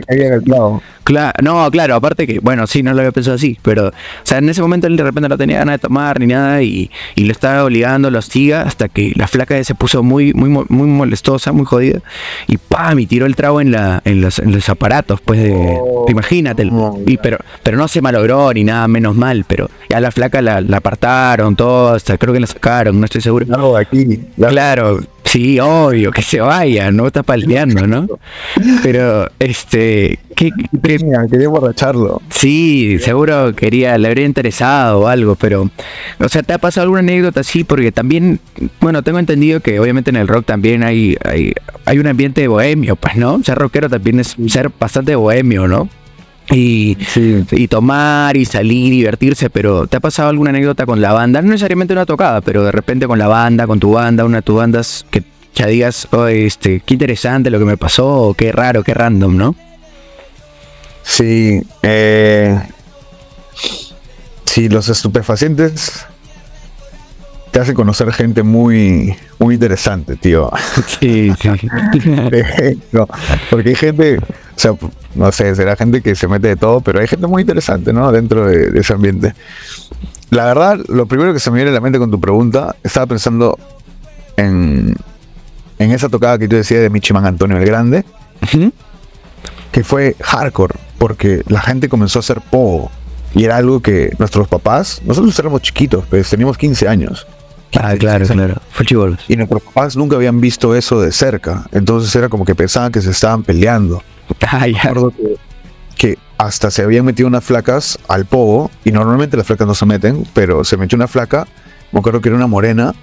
[1.03, 3.91] Claro, no, claro, aparte que, bueno, sí, no lo había pensado así, pero, o
[4.23, 6.91] sea, en ese momento él de repente no tenía ganas de tomar ni nada y,
[7.15, 10.87] y lo estaba obligando, lo hostiga, hasta que la flaca se puso muy, muy, muy
[10.87, 12.01] molestosa, muy jodida,
[12.47, 12.99] y ¡pam!
[12.99, 16.69] y tiró el trago en, la, en, los, en los aparatos, pues de, oh, imagínate,
[17.07, 20.63] y, pero, pero no se malogró ni nada, menos mal, pero ya la flaca la,
[20.77, 23.45] apartaron, todo, hasta creo que la sacaron, no estoy seguro.
[23.47, 24.21] No, aquí.
[24.37, 24.99] Claro,
[25.31, 28.05] Sí, obvio, que se vaya, no está paldeando, ¿no?
[28.83, 30.51] Pero, este, ¿qué,
[30.83, 32.21] quería, quería borracharlo.
[32.29, 35.69] Sí, seguro quería, le habría interesado o algo, pero,
[36.19, 37.63] o sea, ¿te ha pasado alguna anécdota así?
[37.63, 38.41] Porque también,
[38.81, 41.53] bueno, tengo entendido que obviamente en el rock también hay, hay,
[41.85, 43.41] hay un ambiente de bohemio, pues, ¿no?
[43.41, 45.87] Ser rockero también es ser bastante bohemio, ¿no?
[46.51, 46.97] Y,
[47.51, 51.41] y, tomar y salir, divertirse, pero ¿te ha pasado alguna anécdota con la banda?
[51.41, 54.41] No necesariamente una tocada, pero de repente con la banda, con tu banda, una de
[54.41, 55.23] tus bandas que
[55.55, 59.37] ya digas, oh, este, qué interesante lo que me pasó, o qué raro, qué random,
[59.37, 59.55] ¿no?
[61.03, 62.59] Sí, eh,
[64.43, 66.05] sí, los estupefacientes
[67.51, 70.49] te hacen conocer gente muy, muy interesante, tío.
[70.99, 71.49] Sí, sí.
[73.49, 74.23] porque hay gente, o
[74.55, 74.73] sea,
[75.15, 78.11] no sé, será gente que se mete de todo, pero hay gente muy interesante, ¿no?
[78.11, 79.35] Dentro de, ese ambiente.
[80.29, 83.05] La verdad, lo primero que se me viene a la mente con tu pregunta, estaba
[83.05, 83.59] pensando
[84.37, 84.95] en,
[85.77, 88.05] en esa tocada que yo decía de Michiman Antonio el Grande,
[89.73, 92.89] que fue hardcore, porque la gente comenzó a hacer pogo.
[93.33, 97.27] Y era algo que nuestros papás, nosotros éramos chiquitos, pues teníamos 15 años.
[97.79, 98.55] Ah, claro, claro.
[98.71, 98.85] Fue
[99.27, 101.65] Y nuestros papás nunca habían visto eso de cerca.
[101.71, 104.03] Entonces era como que pensaban que se estaban peleando.
[104.43, 104.65] Ah,
[105.97, 109.85] que, hasta se habían metido unas flacas al pogo, y normalmente las flacas no se
[109.85, 111.47] meten, pero se metió una flaca,
[111.91, 112.95] me acuerdo que era una morena,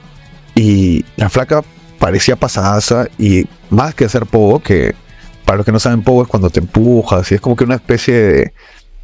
[0.57, 1.62] y la flaca
[2.00, 4.96] parecía pasadaza, y más que hacer pogo, que
[5.44, 7.76] para los que no saben pogo es cuando te empujas, y es como que una
[7.76, 8.52] especie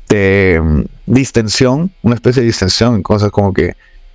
[0.08, 3.74] de, distensión, una especie de distensión, cosas como que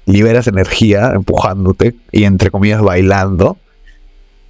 [0.10, 3.58] liberas energía empujándote y entre comillas bailando,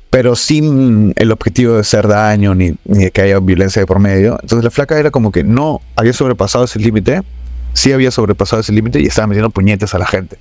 [0.09, 4.37] pero sin el objetivo de hacer daño ni, de que haya violencia de por medio.
[4.41, 7.21] Entonces la flaca era como que no había sobrepasado ese límite,
[7.73, 10.37] sí había sobrepasado ese límite y estaba metiendo puñetes a la gente.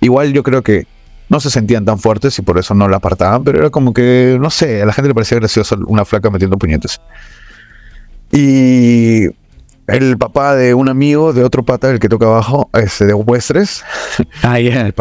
[0.00, 0.86] Igual yo creo que
[1.28, 4.38] no se sentían tan fuertes y por eso no la apartaban, pero era como que,
[4.40, 7.00] no sé, a la gente le parecía gracioso una flaca metiendo puñetes.
[8.30, 9.26] Y
[9.88, 13.82] el papá de un amigo, de otro pata, el que toca abajo, este, de Westres,
[14.42, 14.92] ah, le,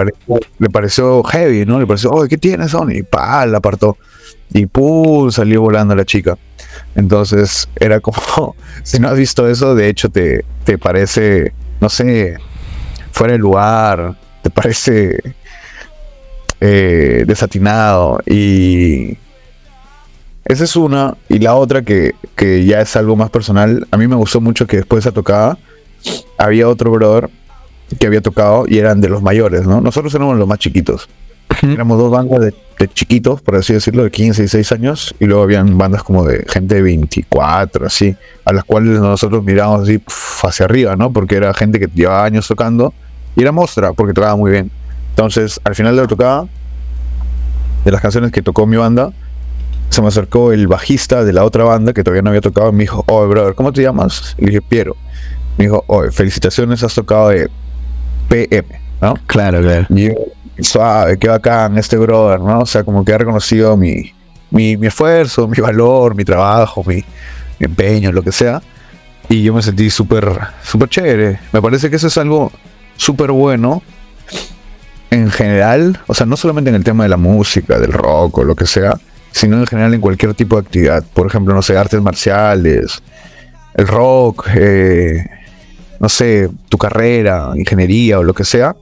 [0.71, 1.79] pareció, heavy, ¿no?
[1.79, 2.91] Le pareció, oye, ¿qué tienes, Sony?
[2.91, 3.97] Y pa, la apartó.
[4.53, 6.37] Y pum, salió volando la chica.
[6.95, 12.37] Entonces era como, si no has visto eso, de hecho te, te parece, no sé,
[13.11, 15.19] fuera de lugar, te parece
[16.61, 19.17] eh, desatinado y
[20.47, 21.15] esa es una.
[21.27, 23.85] Y la otra que, que, ya es algo más personal.
[23.91, 25.57] A mí me gustó mucho que después de esa tocada
[26.37, 27.29] había otro brother
[27.99, 29.81] que había tocado y eran de los mayores, ¿no?
[29.81, 31.09] Nosotros éramos los más chiquitos.
[31.61, 32.53] Éramos dos bandas de,
[32.93, 35.15] chiquitos, por así decirlo, de 15 y 16 años.
[35.19, 39.83] Y luego habían bandas como de gente de 24, así, a las cuales nosotros mirábamos
[39.83, 40.01] así
[40.43, 41.11] hacia arriba, ¿no?
[41.11, 42.93] Porque era gente que llevaba años tocando.
[43.35, 44.71] Y era mostra, porque tocaba muy bien.
[45.09, 46.47] Entonces, al final de la tocada,
[47.83, 49.11] de las canciones que tocó mi banda,
[49.89, 52.73] se me acercó el bajista de la otra banda que todavía no había tocado y
[52.73, 54.35] me dijo, oye, brother, ¿cómo te llamas?
[54.37, 54.95] Y le dije, Piero.
[55.57, 57.49] Me dijo, oye, felicitaciones, has tocado de
[58.27, 58.67] PM,
[59.01, 59.15] ¿no?
[59.25, 59.87] Claro, claro.
[59.89, 60.13] Y yo,
[60.59, 62.59] suave, qué bacán este brother, ¿no?
[62.59, 64.13] O sea, como que ha reconocido mi,
[64.51, 67.03] mi, esfuerzo, mi valor, mi trabajo, mi,
[67.59, 68.61] empeño, lo que sea.
[69.29, 71.39] Y yo me sentí súper, súper chévere.
[71.51, 72.51] Me parece que eso es algo
[72.95, 73.81] súper bueno
[75.09, 78.43] en general, o sea, no solamente en el tema de la música, del rock o
[78.43, 78.99] lo que sea,
[79.37, 81.03] sino en general en cualquier tipo de actividad.
[81.13, 83.03] Por ejemplo, no sé, artes marciales,
[83.75, 85.23] el rock, eh,
[85.99, 88.75] no sé, tu carrera, ingeniería o lo que sea.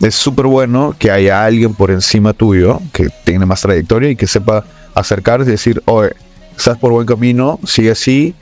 [0.00, 4.28] Es súper bueno que haya alguien por encima tuyo que tiene más trayectoria y que
[4.28, 4.64] sepa
[4.94, 6.12] acercarse y decir, oye,
[6.56, 8.34] estás por buen camino, sigue así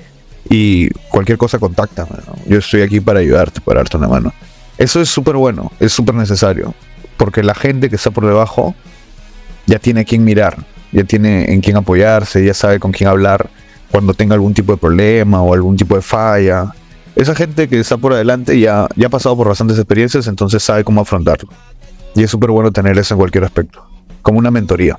[0.50, 2.07] y cualquier cosa contacta.
[2.46, 4.35] Yo estoy aquí para ayudarte, para darte una mano.
[4.77, 6.74] Eso es súper bueno, es súper necesario,
[7.16, 8.74] porque la gente que está por debajo
[9.66, 13.51] ya tiene a quien mirar ya tiene en quién apoyarse, ya sabe con quién hablar
[13.91, 16.73] cuando tenga algún tipo de problema o algún tipo de falla.
[17.17, 20.85] Esa gente que está por adelante ya, ya ha pasado por bastantes experiencias, entonces sabe
[20.85, 21.49] cómo afrontarlo.
[22.15, 23.85] Y es súper bueno tener eso en cualquier aspecto,
[24.23, 24.97] como una mentoría.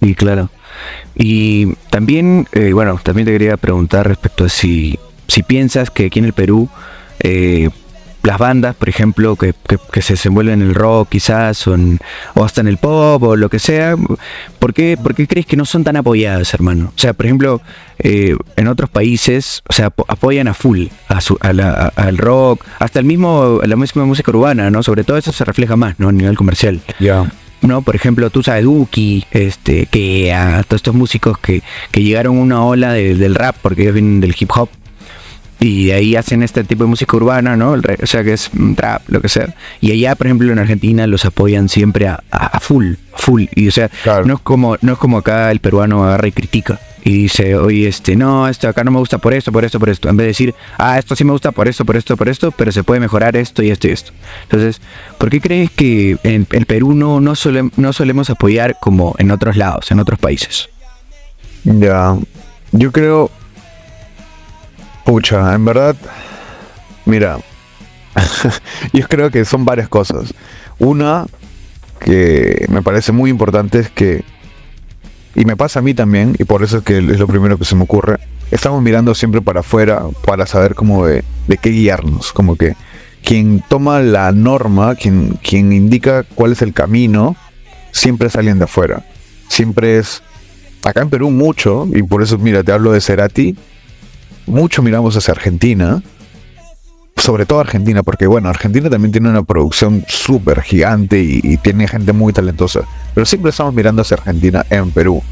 [0.00, 0.48] Y claro.
[1.14, 6.18] Y también, eh, bueno, también te quería preguntar respecto a si, si piensas que aquí
[6.20, 6.68] en el Perú
[7.20, 7.68] eh,
[8.22, 9.54] las bandas, por ejemplo, que,
[10.00, 11.76] se desenvuelven en el rock quizás, o,
[12.44, 13.96] hasta en el pop o lo que sea,
[14.58, 16.92] ¿por qué, crees que no son tan apoyadas, hermano?
[16.94, 17.60] O sea, por ejemplo,
[17.98, 20.86] eh, en otros países, o sea, apoyan a full
[21.40, 24.82] al rock, hasta el mismo, la misma música urbana, ¿no?
[24.82, 26.08] Sobre todo eso se refleja más, ¿no?
[26.08, 26.80] A nivel comercial.
[26.98, 27.30] Ya.
[27.62, 27.82] ¿no?
[27.82, 32.40] Por ejemplo, tú sabes, Duki, este, que a todos estos músicos que, que llegaron a
[32.40, 34.68] una ola del rap, porque ellos vienen del hip hop,
[35.60, 37.72] y ahí hacen este tipo de música urbana, ¿no?
[37.72, 39.54] o sea, que es trap, lo que sea.
[39.80, 43.44] Y allá, por ejemplo, en Argentina los apoyan siempre a, a full, full.
[43.54, 43.90] Y o sea,
[44.24, 47.88] no es como no es como acá el peruano agarra y critica y dice, oye,
[47.88, 50.08] este, no, esto acá no me gusta por esto, por esto, por esto.
[50.08, 52.50] En vez de decir, ah, esto sí me gusta por esto, por esto, por esto,
[52.50, 54.12] pero se puede mejorar esto y esto y esto.
[54.42, 54.80] Entonces,
[55.16, 57.32] ¿por qué crees que en el Perú no, no,
[57.76, 60.68] no solemos apoyar como en otros lados, en otros países?
[61.64, 62.16] Ya,
[62.72, 63.30] yo creo
[65.08, 65.96] Pucha, en verdad,
[67.06, 67.38] mira,
[68.92, 70.34] yo creo que son varias cosas.
[70.78, 71.24] Una
[71.98, 74.22] que me parece muy importante es que,
[75.34, 77.64] y me pasa a mí también, y por eso es que es lo primero que
[77.64, 78.18] se me ocurre,
[78.50, 81.24] estamos mirando siempre para afuera para saber cómo de,
[81.62, 82.76] qué guiarnos, como que
[83.24, 87.34] quien toma la norma, quien, quien indica cuál es el camino,
[87.92, 89.06] siempre es alguien de afuera.
[89.48, 90.22] Siempre es,
[90.84, 93.56] acá en Perú mucho, y por eso mira, te hablo de Cerati,
[94.48, 96.02] mucho miramos hacia Argentina,
[97.16, 102.12] sobre todo Argentina, porque bueno, Argentina también tiene una producción súper gigante y, tiene gente
[102.12, 102.80] muy talentosa,
[103.14, 105.22] pero siempre estamos mirando hacia Argentina en Perú.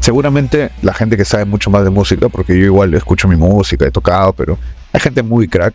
[0.00, 3.86] Seguramente la gente que sabe mucho más de música, porque yo igual escucho mi música,
[3.86, 4.58] he tocado, pero
[4.92, 5.74] hay gente muy crack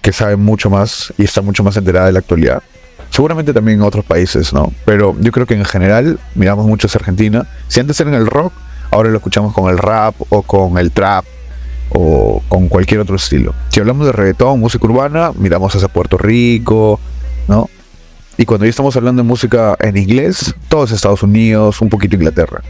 [0.00, 2.62] que sabe mucho más y está mucho más enterada de la actualidad.
[3.10, 4.72] Seguramente también en otros países, ¿no?
[4.84, 7.46] Pero yo creo que en general miramos mucho hacia Argentina.
[7.68, 8.52] Si antes era en el rock,
[8.90, 11.24] ahora lo escuchamos con el rap o con el trap
[11.94, 13.54] o con cualquier otro estilo.
[13.68, 16.98] Si hablamos de reggaetón, música urbana, miramos hacia Puerto Rico,
[17.48, 17.68] ¿no?
[18.36, 22.62] Y cuando ya estamos hablando de música en inglés, todos Estados Unidos, un poquito Inglaterra.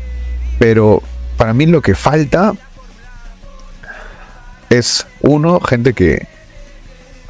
[0.59, 1.03] Pero
[1.37, 2.53] para mí lo que falta
[4.71, 6.27] es, uno, gente que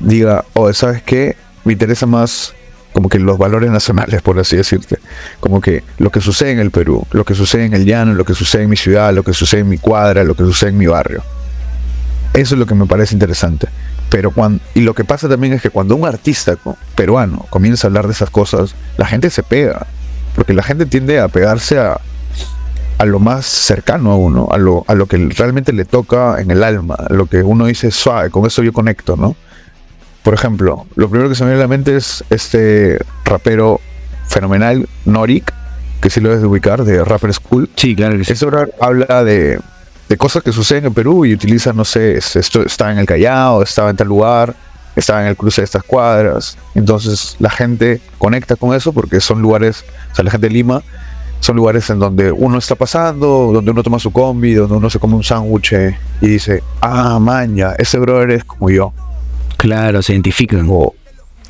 [0.00, 1.36] diga, oh, ¿sabes qué?
[1.64, 2.54] Me interesa más
[2.92, 4.98] como que los valores nacionales, por así decirte.
[5.40, 8.24] Como que lo que sucede en el Perú, lo que sucede en el llano, lo
[8.24, 10.78] que sucede en mi ciudad, lo que sucede en mi cuadra, lo que sucede en
[10.78, 11.22] mi barrio.
[12.34, 13.68] Eso es lo que me parece interesante.
[14.10, 16.56] Pero cuando, y lo que pasa también es que cuando un artista
[16.94, 19.86] peruano comienza a hablar de esas cosas, la gente se pega.
[20.34, 22.00] Porque la gente tiende a pegarse a,
[22.98, 26.50] a lo más cercano a uno, a lo, a lo que realmente le toca en
[26.50, 29.36] el alma, a lo que uno dice suave, con eso yo conecto, ¿no?
[30.22, 33.80] Por ejemplo, lo primero que se me viene a la mente es este rapero
[34.28, 35.52] fenomenal, Norik,
[36.00, 37.68] que sí lo debes de ubicar, de Rapper School.
[37.76, 38.46] Sí, claro que sí.
[38.80, 39.58] Habla de,
[40.08, 43.62] de, cosas que suceden en Perú y utiliza, no sé, esto está en el Callao,
[43.62, 44.54] estaba en tal lugar,
[44.94, 46.58] estaba en el cruce de estas cuadras.
[46.74, 50.82] Entonces la gente conecta con eso porque son lugares, o sea, la gente de Lima
[51.40, 55.00] son lugares en donde uno está pasando, donde uno toma su combi, donde uno se
[55.00, 55.74] come un sándwich
[56.20, 58.92] y dice, ah, maña, ese brother es como yo.
[59.56, 60.68] Claro, se identifican.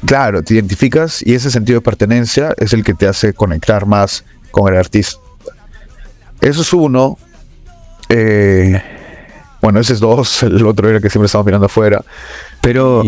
[0.07, 4.24] claro, te identificas y ese sentido de pertenencia es el que te hace conectar más
[4.50, 5.18] con el artista.
[6.40, 7.18] Eso es uno.
[8.14, 8.82] Eh,
[9.62, 10.42] bueno, ese es dos.
[10.42, 12.02] El otro era que siempre estamos mirando afuera.
[12.60, 13.02] Pero,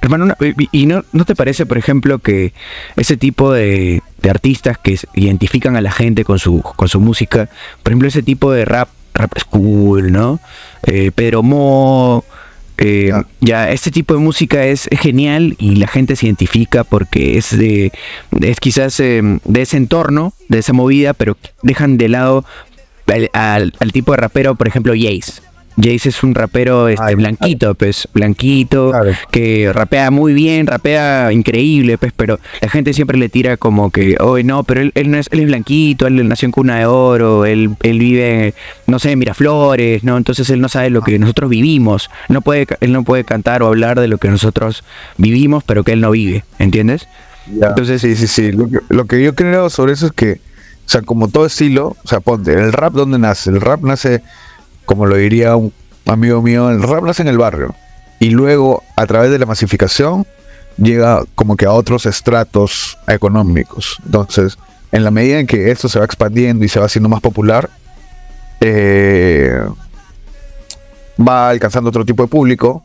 [0.00, 0.34] hermano,
[0.72, 2.54] ¿y no, no, te parece, por ejemplo, que
[2.96, 7.50] ese tipo de, de, artistas que identifican a la gente con su, con su música,
[7.82, 10.40] por ejemplo, ese tipo de rap, rap school, ¿no?
[10.86, 12.24] Eh, Pedro Mo,
[12.78, 17.56] eh, ya, este tipo de música es, genial y la gente se identifica porque es
[17.56, 17.92] de,
[18.40, 22.44] es quizás eh, de ese entorno, de esa movida, pero dejan de lado
[23.32, 25.42] al, al tipo de rapero, por ejemplo, Jace.
[25.76, 28.92] Jace es un rapero este, blanquito, pues, blanquito,
[29.30, 34.16] que rapea muy bien, rapea increíble, pues, pero la gente siempre le tira como que,
[34.20, 37.44] oye, no, pero él, no es, él es blanquito, él nació en cuna de oro,
[37.44, 38.54] él, él vive,
[38.86, 40.16] no sé, en Miraflores, ¿no?
[40.16, 43.66] Entonces él no sabe lo que nosotros vivimos, no puede, él no puede cantar o
[43.66, 44.84] hablar de lo que nosotros
[45.16, 47.08] vivimos, pero que él no vive, ¿entiendes?
[47.50, 50.40] Entonces, sí, sí, sí, lo que, lo que yo creo sobre eso es que,
[50.86, 53.50] o sea, como todo estilo, o sea, ponte, el rap, ¿dónde nace?
[53.50, 54.22] El rap nace
[54.84, 55.72] como lo diría un
[56.06, 57.74] amigo mío, el rap nace en el barrio.
[58.20, 60.26] Y luego, a través de la masificación,
[60.76, 63.98] llega como que a otros estratos económicos.
[64.04, 64.58] Entonces,
[64.92, 67.68] en la medida en que esto se va expandiendo y se va haciendo más popular,
[68.60, 69.60] eh,
[71.20, 72.82] va alcanzando otro tipo de público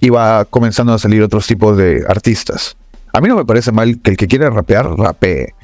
[0.00, 2.76] y va comenzando a salir otros tipos de artistas.
[3.12, 5.54] A mí no me parece mal que el que quiera rapear, rapee.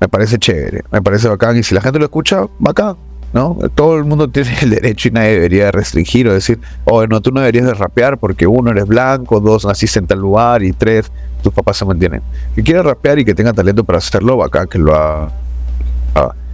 [0.00, 1.56] Me parece chévere, me parece bacán.
[1.56, 2.96] Y si la gente lo escucha, bacán.
[3.32, 3.56] ¿no?
[3.74, 7.30] Todo el mundo tiene el derecho y nadie debería restringir o decir, oh, no, tú
[7.30, 11.10] no deberías de rapear porque uno eres blanco, dos naciste en tal lugar y tres,
[11.42, 12.22] tus papás se mantienen.
[12.54, 15.30] Que quiera rapear y que tenga talento para hacerlo, acá que lo haga.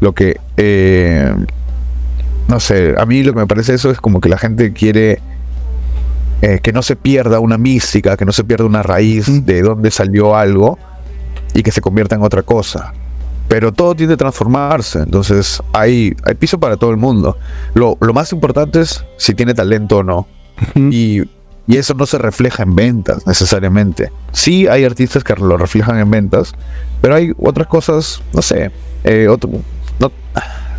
[0.01, 1.35] lo que, eh,
[2.49, 5.21] no sé, a mí lo que me parece eso es como que la gente quiere
[6.43, 9.91] eh, que no se pierda una mística, que no se pierda una raíz de dónde
[9.91, 10.79] salió algo
[11.55, 12.93] y que se convierta en otra cosa
[13.49, 17.37] pero todo tiene que transformarse, entonces hay, hay piso para todo el mundo.
[17.75, 20.27] Lo, más importante es si tiene talento o no.
[20.91, 21.23] y,
[21.69, 24.13] eso no se refleja en ventas necesariamente.
[24.31, 26.55] Sí hay artistas que lo reflejan en ventas,
[27.01, 28.71] pero hay otras cosas, no sé,
[29.03, 29.51] eh, otro,
[29.99, 30.13] no,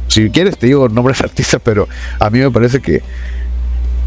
[0.07, 1.89] si quieres te digo nombres de artistas, pero
[2.19, 3.03] a mí me parece que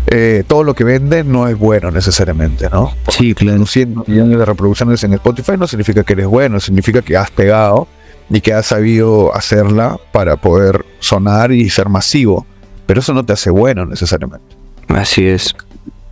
[0.06, 2.94] eh, todo lo que vende no es bueno necesariamente, ¿no?
[3.08, 3.66] sí, claro.
[3.66, 7.86] 100 millones de reproducciones en Spotify no significa que eres bueno, significa que has pegado
[8.30, 12.46] y que has sabido hacerla para poder sonar y ser masivo.
[12.86, 14.56] Pero eso no te hace bueno necesariamente.
[14.88, 15.54] Así es.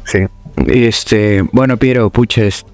[0.04, 0.26] Sí.
[0.66, 2.66] Este, bueno, Piero, puches,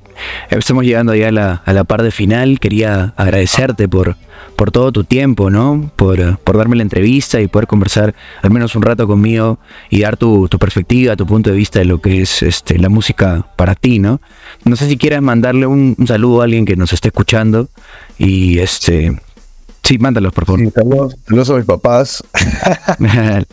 [0.50, 2.58] estamos llegando ya a la, a la parte final.
[2.58, 4.16] Quería agradecerte por,
[4.56, 5.90] por todo tu tiempo, ¿no?
[5.96, 9.58] Por, por, darme la entrevista y poder conversar al menos un rato conmigo
[9.90, 12.88] y dar tu, tu, perspectiva, tu punto de vista de lo que es este, la
[12.88, 14.20] música para ti, ¿no?
[14.64, 17.68] No sé si quieras mandarle un, un saludo a alguien que nos esté escuchando
[18.18, 19.14] y este
[19.84, 20.60] Sí, mándalos, por favor.
[21.26, 22.24] saludos, a mis papás.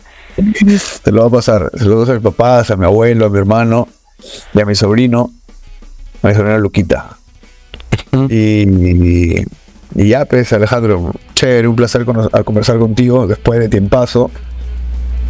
[1.02, 1.70] Te lo va a pasar.
[1.76, 3.86] Saludos a mis papás, a mi abuelo, a mi hermano
[4.54, 5.30] y a mi sobrino,
[6.22, 7.18] a mi sobrina Luquita.
[8.30, 9.44] y,
[9.94, 14.30] ya, pues, Alejandro, chévere, un placer conversar contigo después de tiempazo.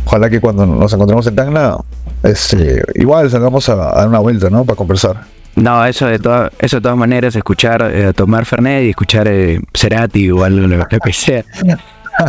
[0.06, 1.78] Ojalá que cuando nos encontremos en Tacna,
[2.22, 4.64] este, igual salgamos a, a dar una vuelta, ¿no?
[4.64, 5.24] Para conversar.
[5.54, 9.60] No, eso de, todas eso de todas maneras, escuchar, eh, tomar Fernet y escuchar eh,
[9.74, 11.44] Cerati o algo, lo que sea.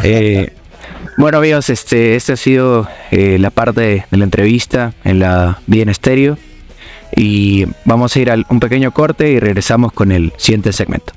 [0.02, 0.54] Eh,
[1.18, 5.90] bueno, amigos, este, esta ha sido eh, la parte de la entrevista en la Bien
[5.90, 6.38] Estéreo.
[7.16, 11.14] Y vamos a ir a un pequeño corte y regresamos con el siguiente segmento.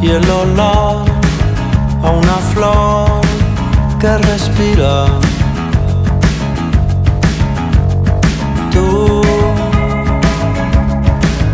[0.00, 1.04] Y el olor
[2.02, 3.20] a una flor
[4.00, 5.06] que respira.
[8.72, 9.22] Tú,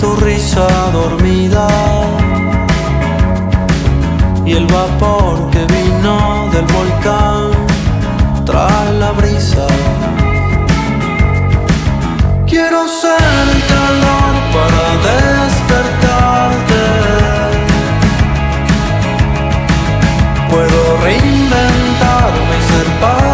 [0.01, 1.68] tu risa dormida
[4.45, 7.51] y el vapor que vino del volcán
[8.45, 9.66] trae la brisa.
[12.47, 16.62] Quiero ser el calor para despertarte.
[21.03, 23.32] Puedo reinventarme y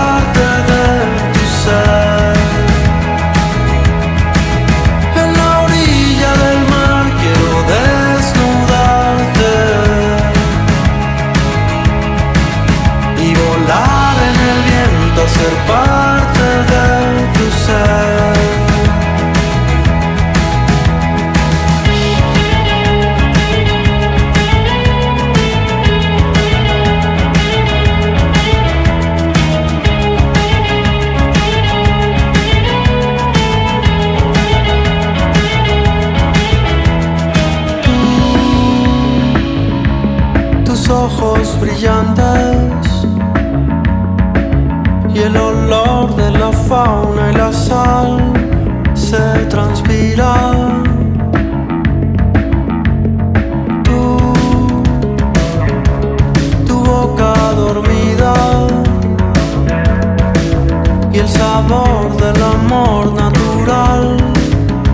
[61.69, 64.17] y el sabor del amor natural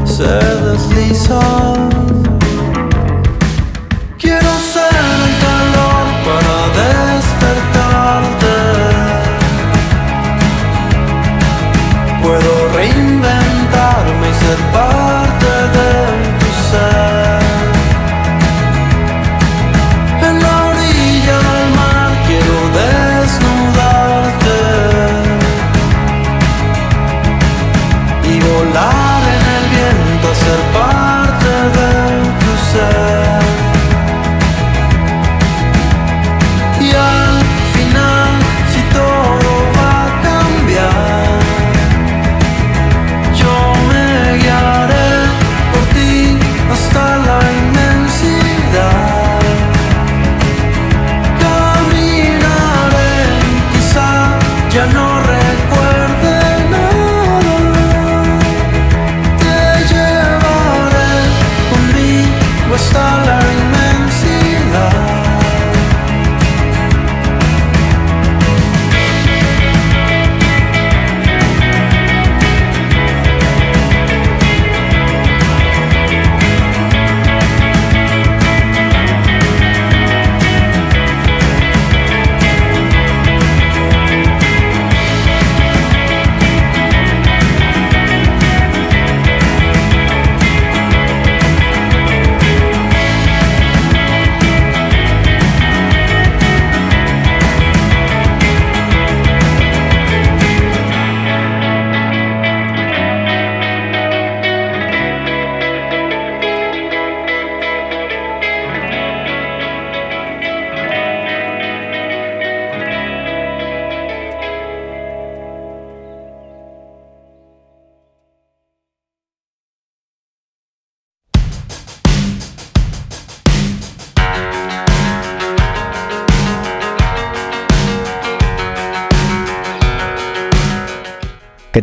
[0.05, 1.94] se desliza.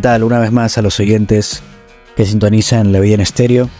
[0.04, 1.62] Una vez más a los oyentes
[2.16, 3.70] que sintonizan La Vida en Estéreo.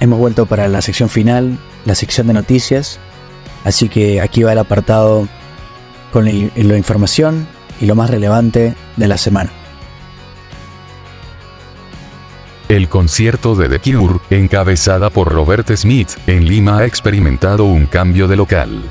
[0.00, 2.98] Hemos vuelto para la sección final, la sección de noticias.
[3.64, 5.28] Así que aquí va el apartado
[6.12, 7.46] con la información
[7.80, 9.50] y lo más relevante de la semana.
[12.68, 18.26] El concierto de The Cure, encabezada por Robert Smith, en Lima ha experimentado un cambio
[18.26, 18.82] de local.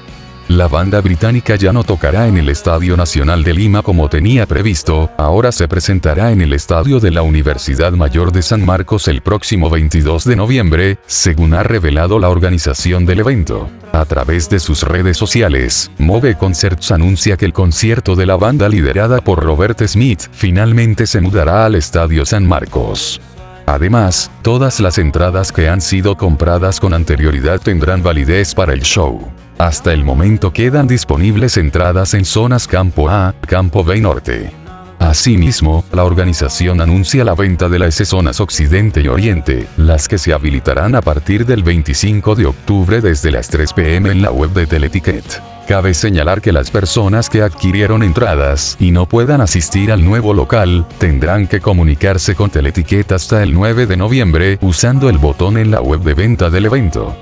[0.50, 5.12] La banda británica ya no tocará en el Estadio Nacional de Lima como tenía previsto,
[5.16, 9.70] ahora se presentará en el Estadio de la Universidad Mayor de San Marcos el próximo
[9.70, 13.70] 22 de noviembre, según ha revelado la organización del evento.
[13.92, 18.68] A través de sus redes sociales, Move Concerts anuncia que el concierto de la banda
[18.70, 23.22] liderada por Robert Smith finalmente se mudará al Estadio San Marcos.
[23.68, 29.30] Además, todas las entradas que han sido compradas con anterioridad tendrán validez para el show.
[29.60, 34.52] Hasta el momento quedan disponibles entradas en zonas Campo A, Campo B y Norte.
[35.00, 40.32] Asimismo, la organización anuncia la venta de las zonas Occidente y Oriente, las que se
[40.32, 44.66] habilitarán a partir del 25 de octubre desde las 3 pm en la web de
[44.66, 45.42] Teleticket.
[45.68, 50.88] Cabe señalar que las personas que adquirieron entradas y no puedan asistir al nuevo local,
[51.00, 55.82] tendrán que comunicarse con Teleticket hasta el 9 de noviembre usando el botón en la
[55.82, 57.14] web de venta del evento.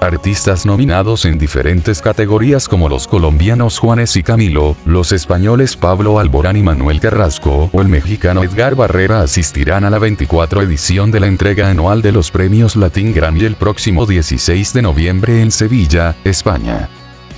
[0.00, 6.56] Artistas nominados en diferentes categorías como los colombianos Juanes y Camilo, los españoles Pablo Alborán
[6.56, 11.26] y Manuel Carrasco o el mexicano Edgar Barrera asistirán a la 24 edición de la
[11.26, 16.88] entrega anual de los premios Latin Grammy el próximo 16 de noviembre en Sevilla, España.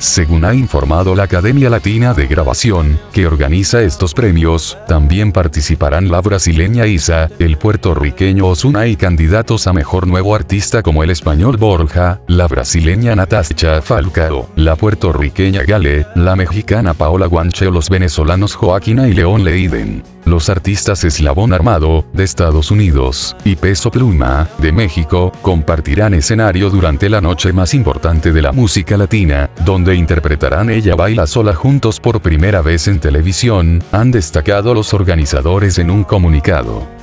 [0.00, 6.22] Según ha informado la Academia Latina de Grabación, que organiza estos premios, también participarán la
[6.22, 12.22] brasileña Isa, el puertorriqueño Osuna y candidatos a mejor nuevo artista como el español Borja,
[12.28, 19.06] la brasileña Natasha Falcao, la puertorriqueña Gale, la mexicana Paola Guanche o los venezolanos Joaquina
[19.06, 20.02] y León Leiden.
[20.30, 27.08] Los artistas Eslabón Armado, de Estados Unidos, y Peso Pluma, de México, compartirán escenario durante
[27.08, 32.22] la noche más importante de la música latina, donde interpretarán Ella Baila Sola juntos por
[32.22, 36.99] primera vez en televisión, han destacado los organizadores en un comunicado.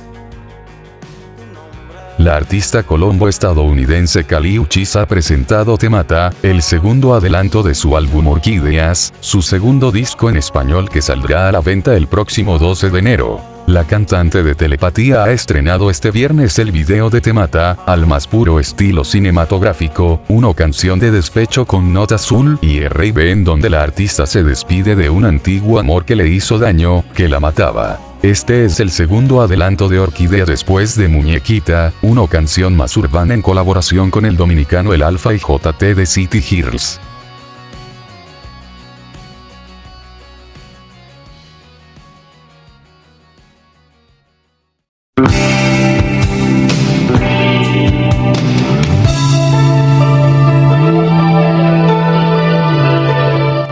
[2.18, 9.14] La artista colombo-estadounidense Kali Uchis ha presentado Temata, el segundo adelanto de su álbum Orquídeas,
[9.20, 13.40] su segundo disco en español que saldrá a la venta el próximo 12 de enero.
[13.68, 18.58] La cantante de Telepatía ha estrenado este viernes el video de Temata, al más puro
[18.58, 24.26] estilo cinematográfico, una canción de despecho con nota azul y R&B en donde la artista
[24.26, 28.07] se despide de un antiguo amor que le hizo daño, que la mataba.
[28.22, 33.42] Este es el segundo adelanto de Orquídea después de Muñequita, una canción más urbana en
[33.42, 36.98] colaboración con el dominicano El Alfa y JT de City Hills.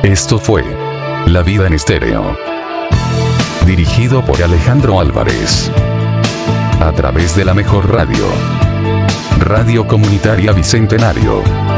[0.04, 0.62] Esto fue
[1.26, 2.56] La vida en estéreo
[3.66, 5.70] dirigido por Alejandro Álvarez.
[6.80, 8.24] A través de la mejor radio.
[9.40, 11.75] Radio Comunitaria Bicentenario.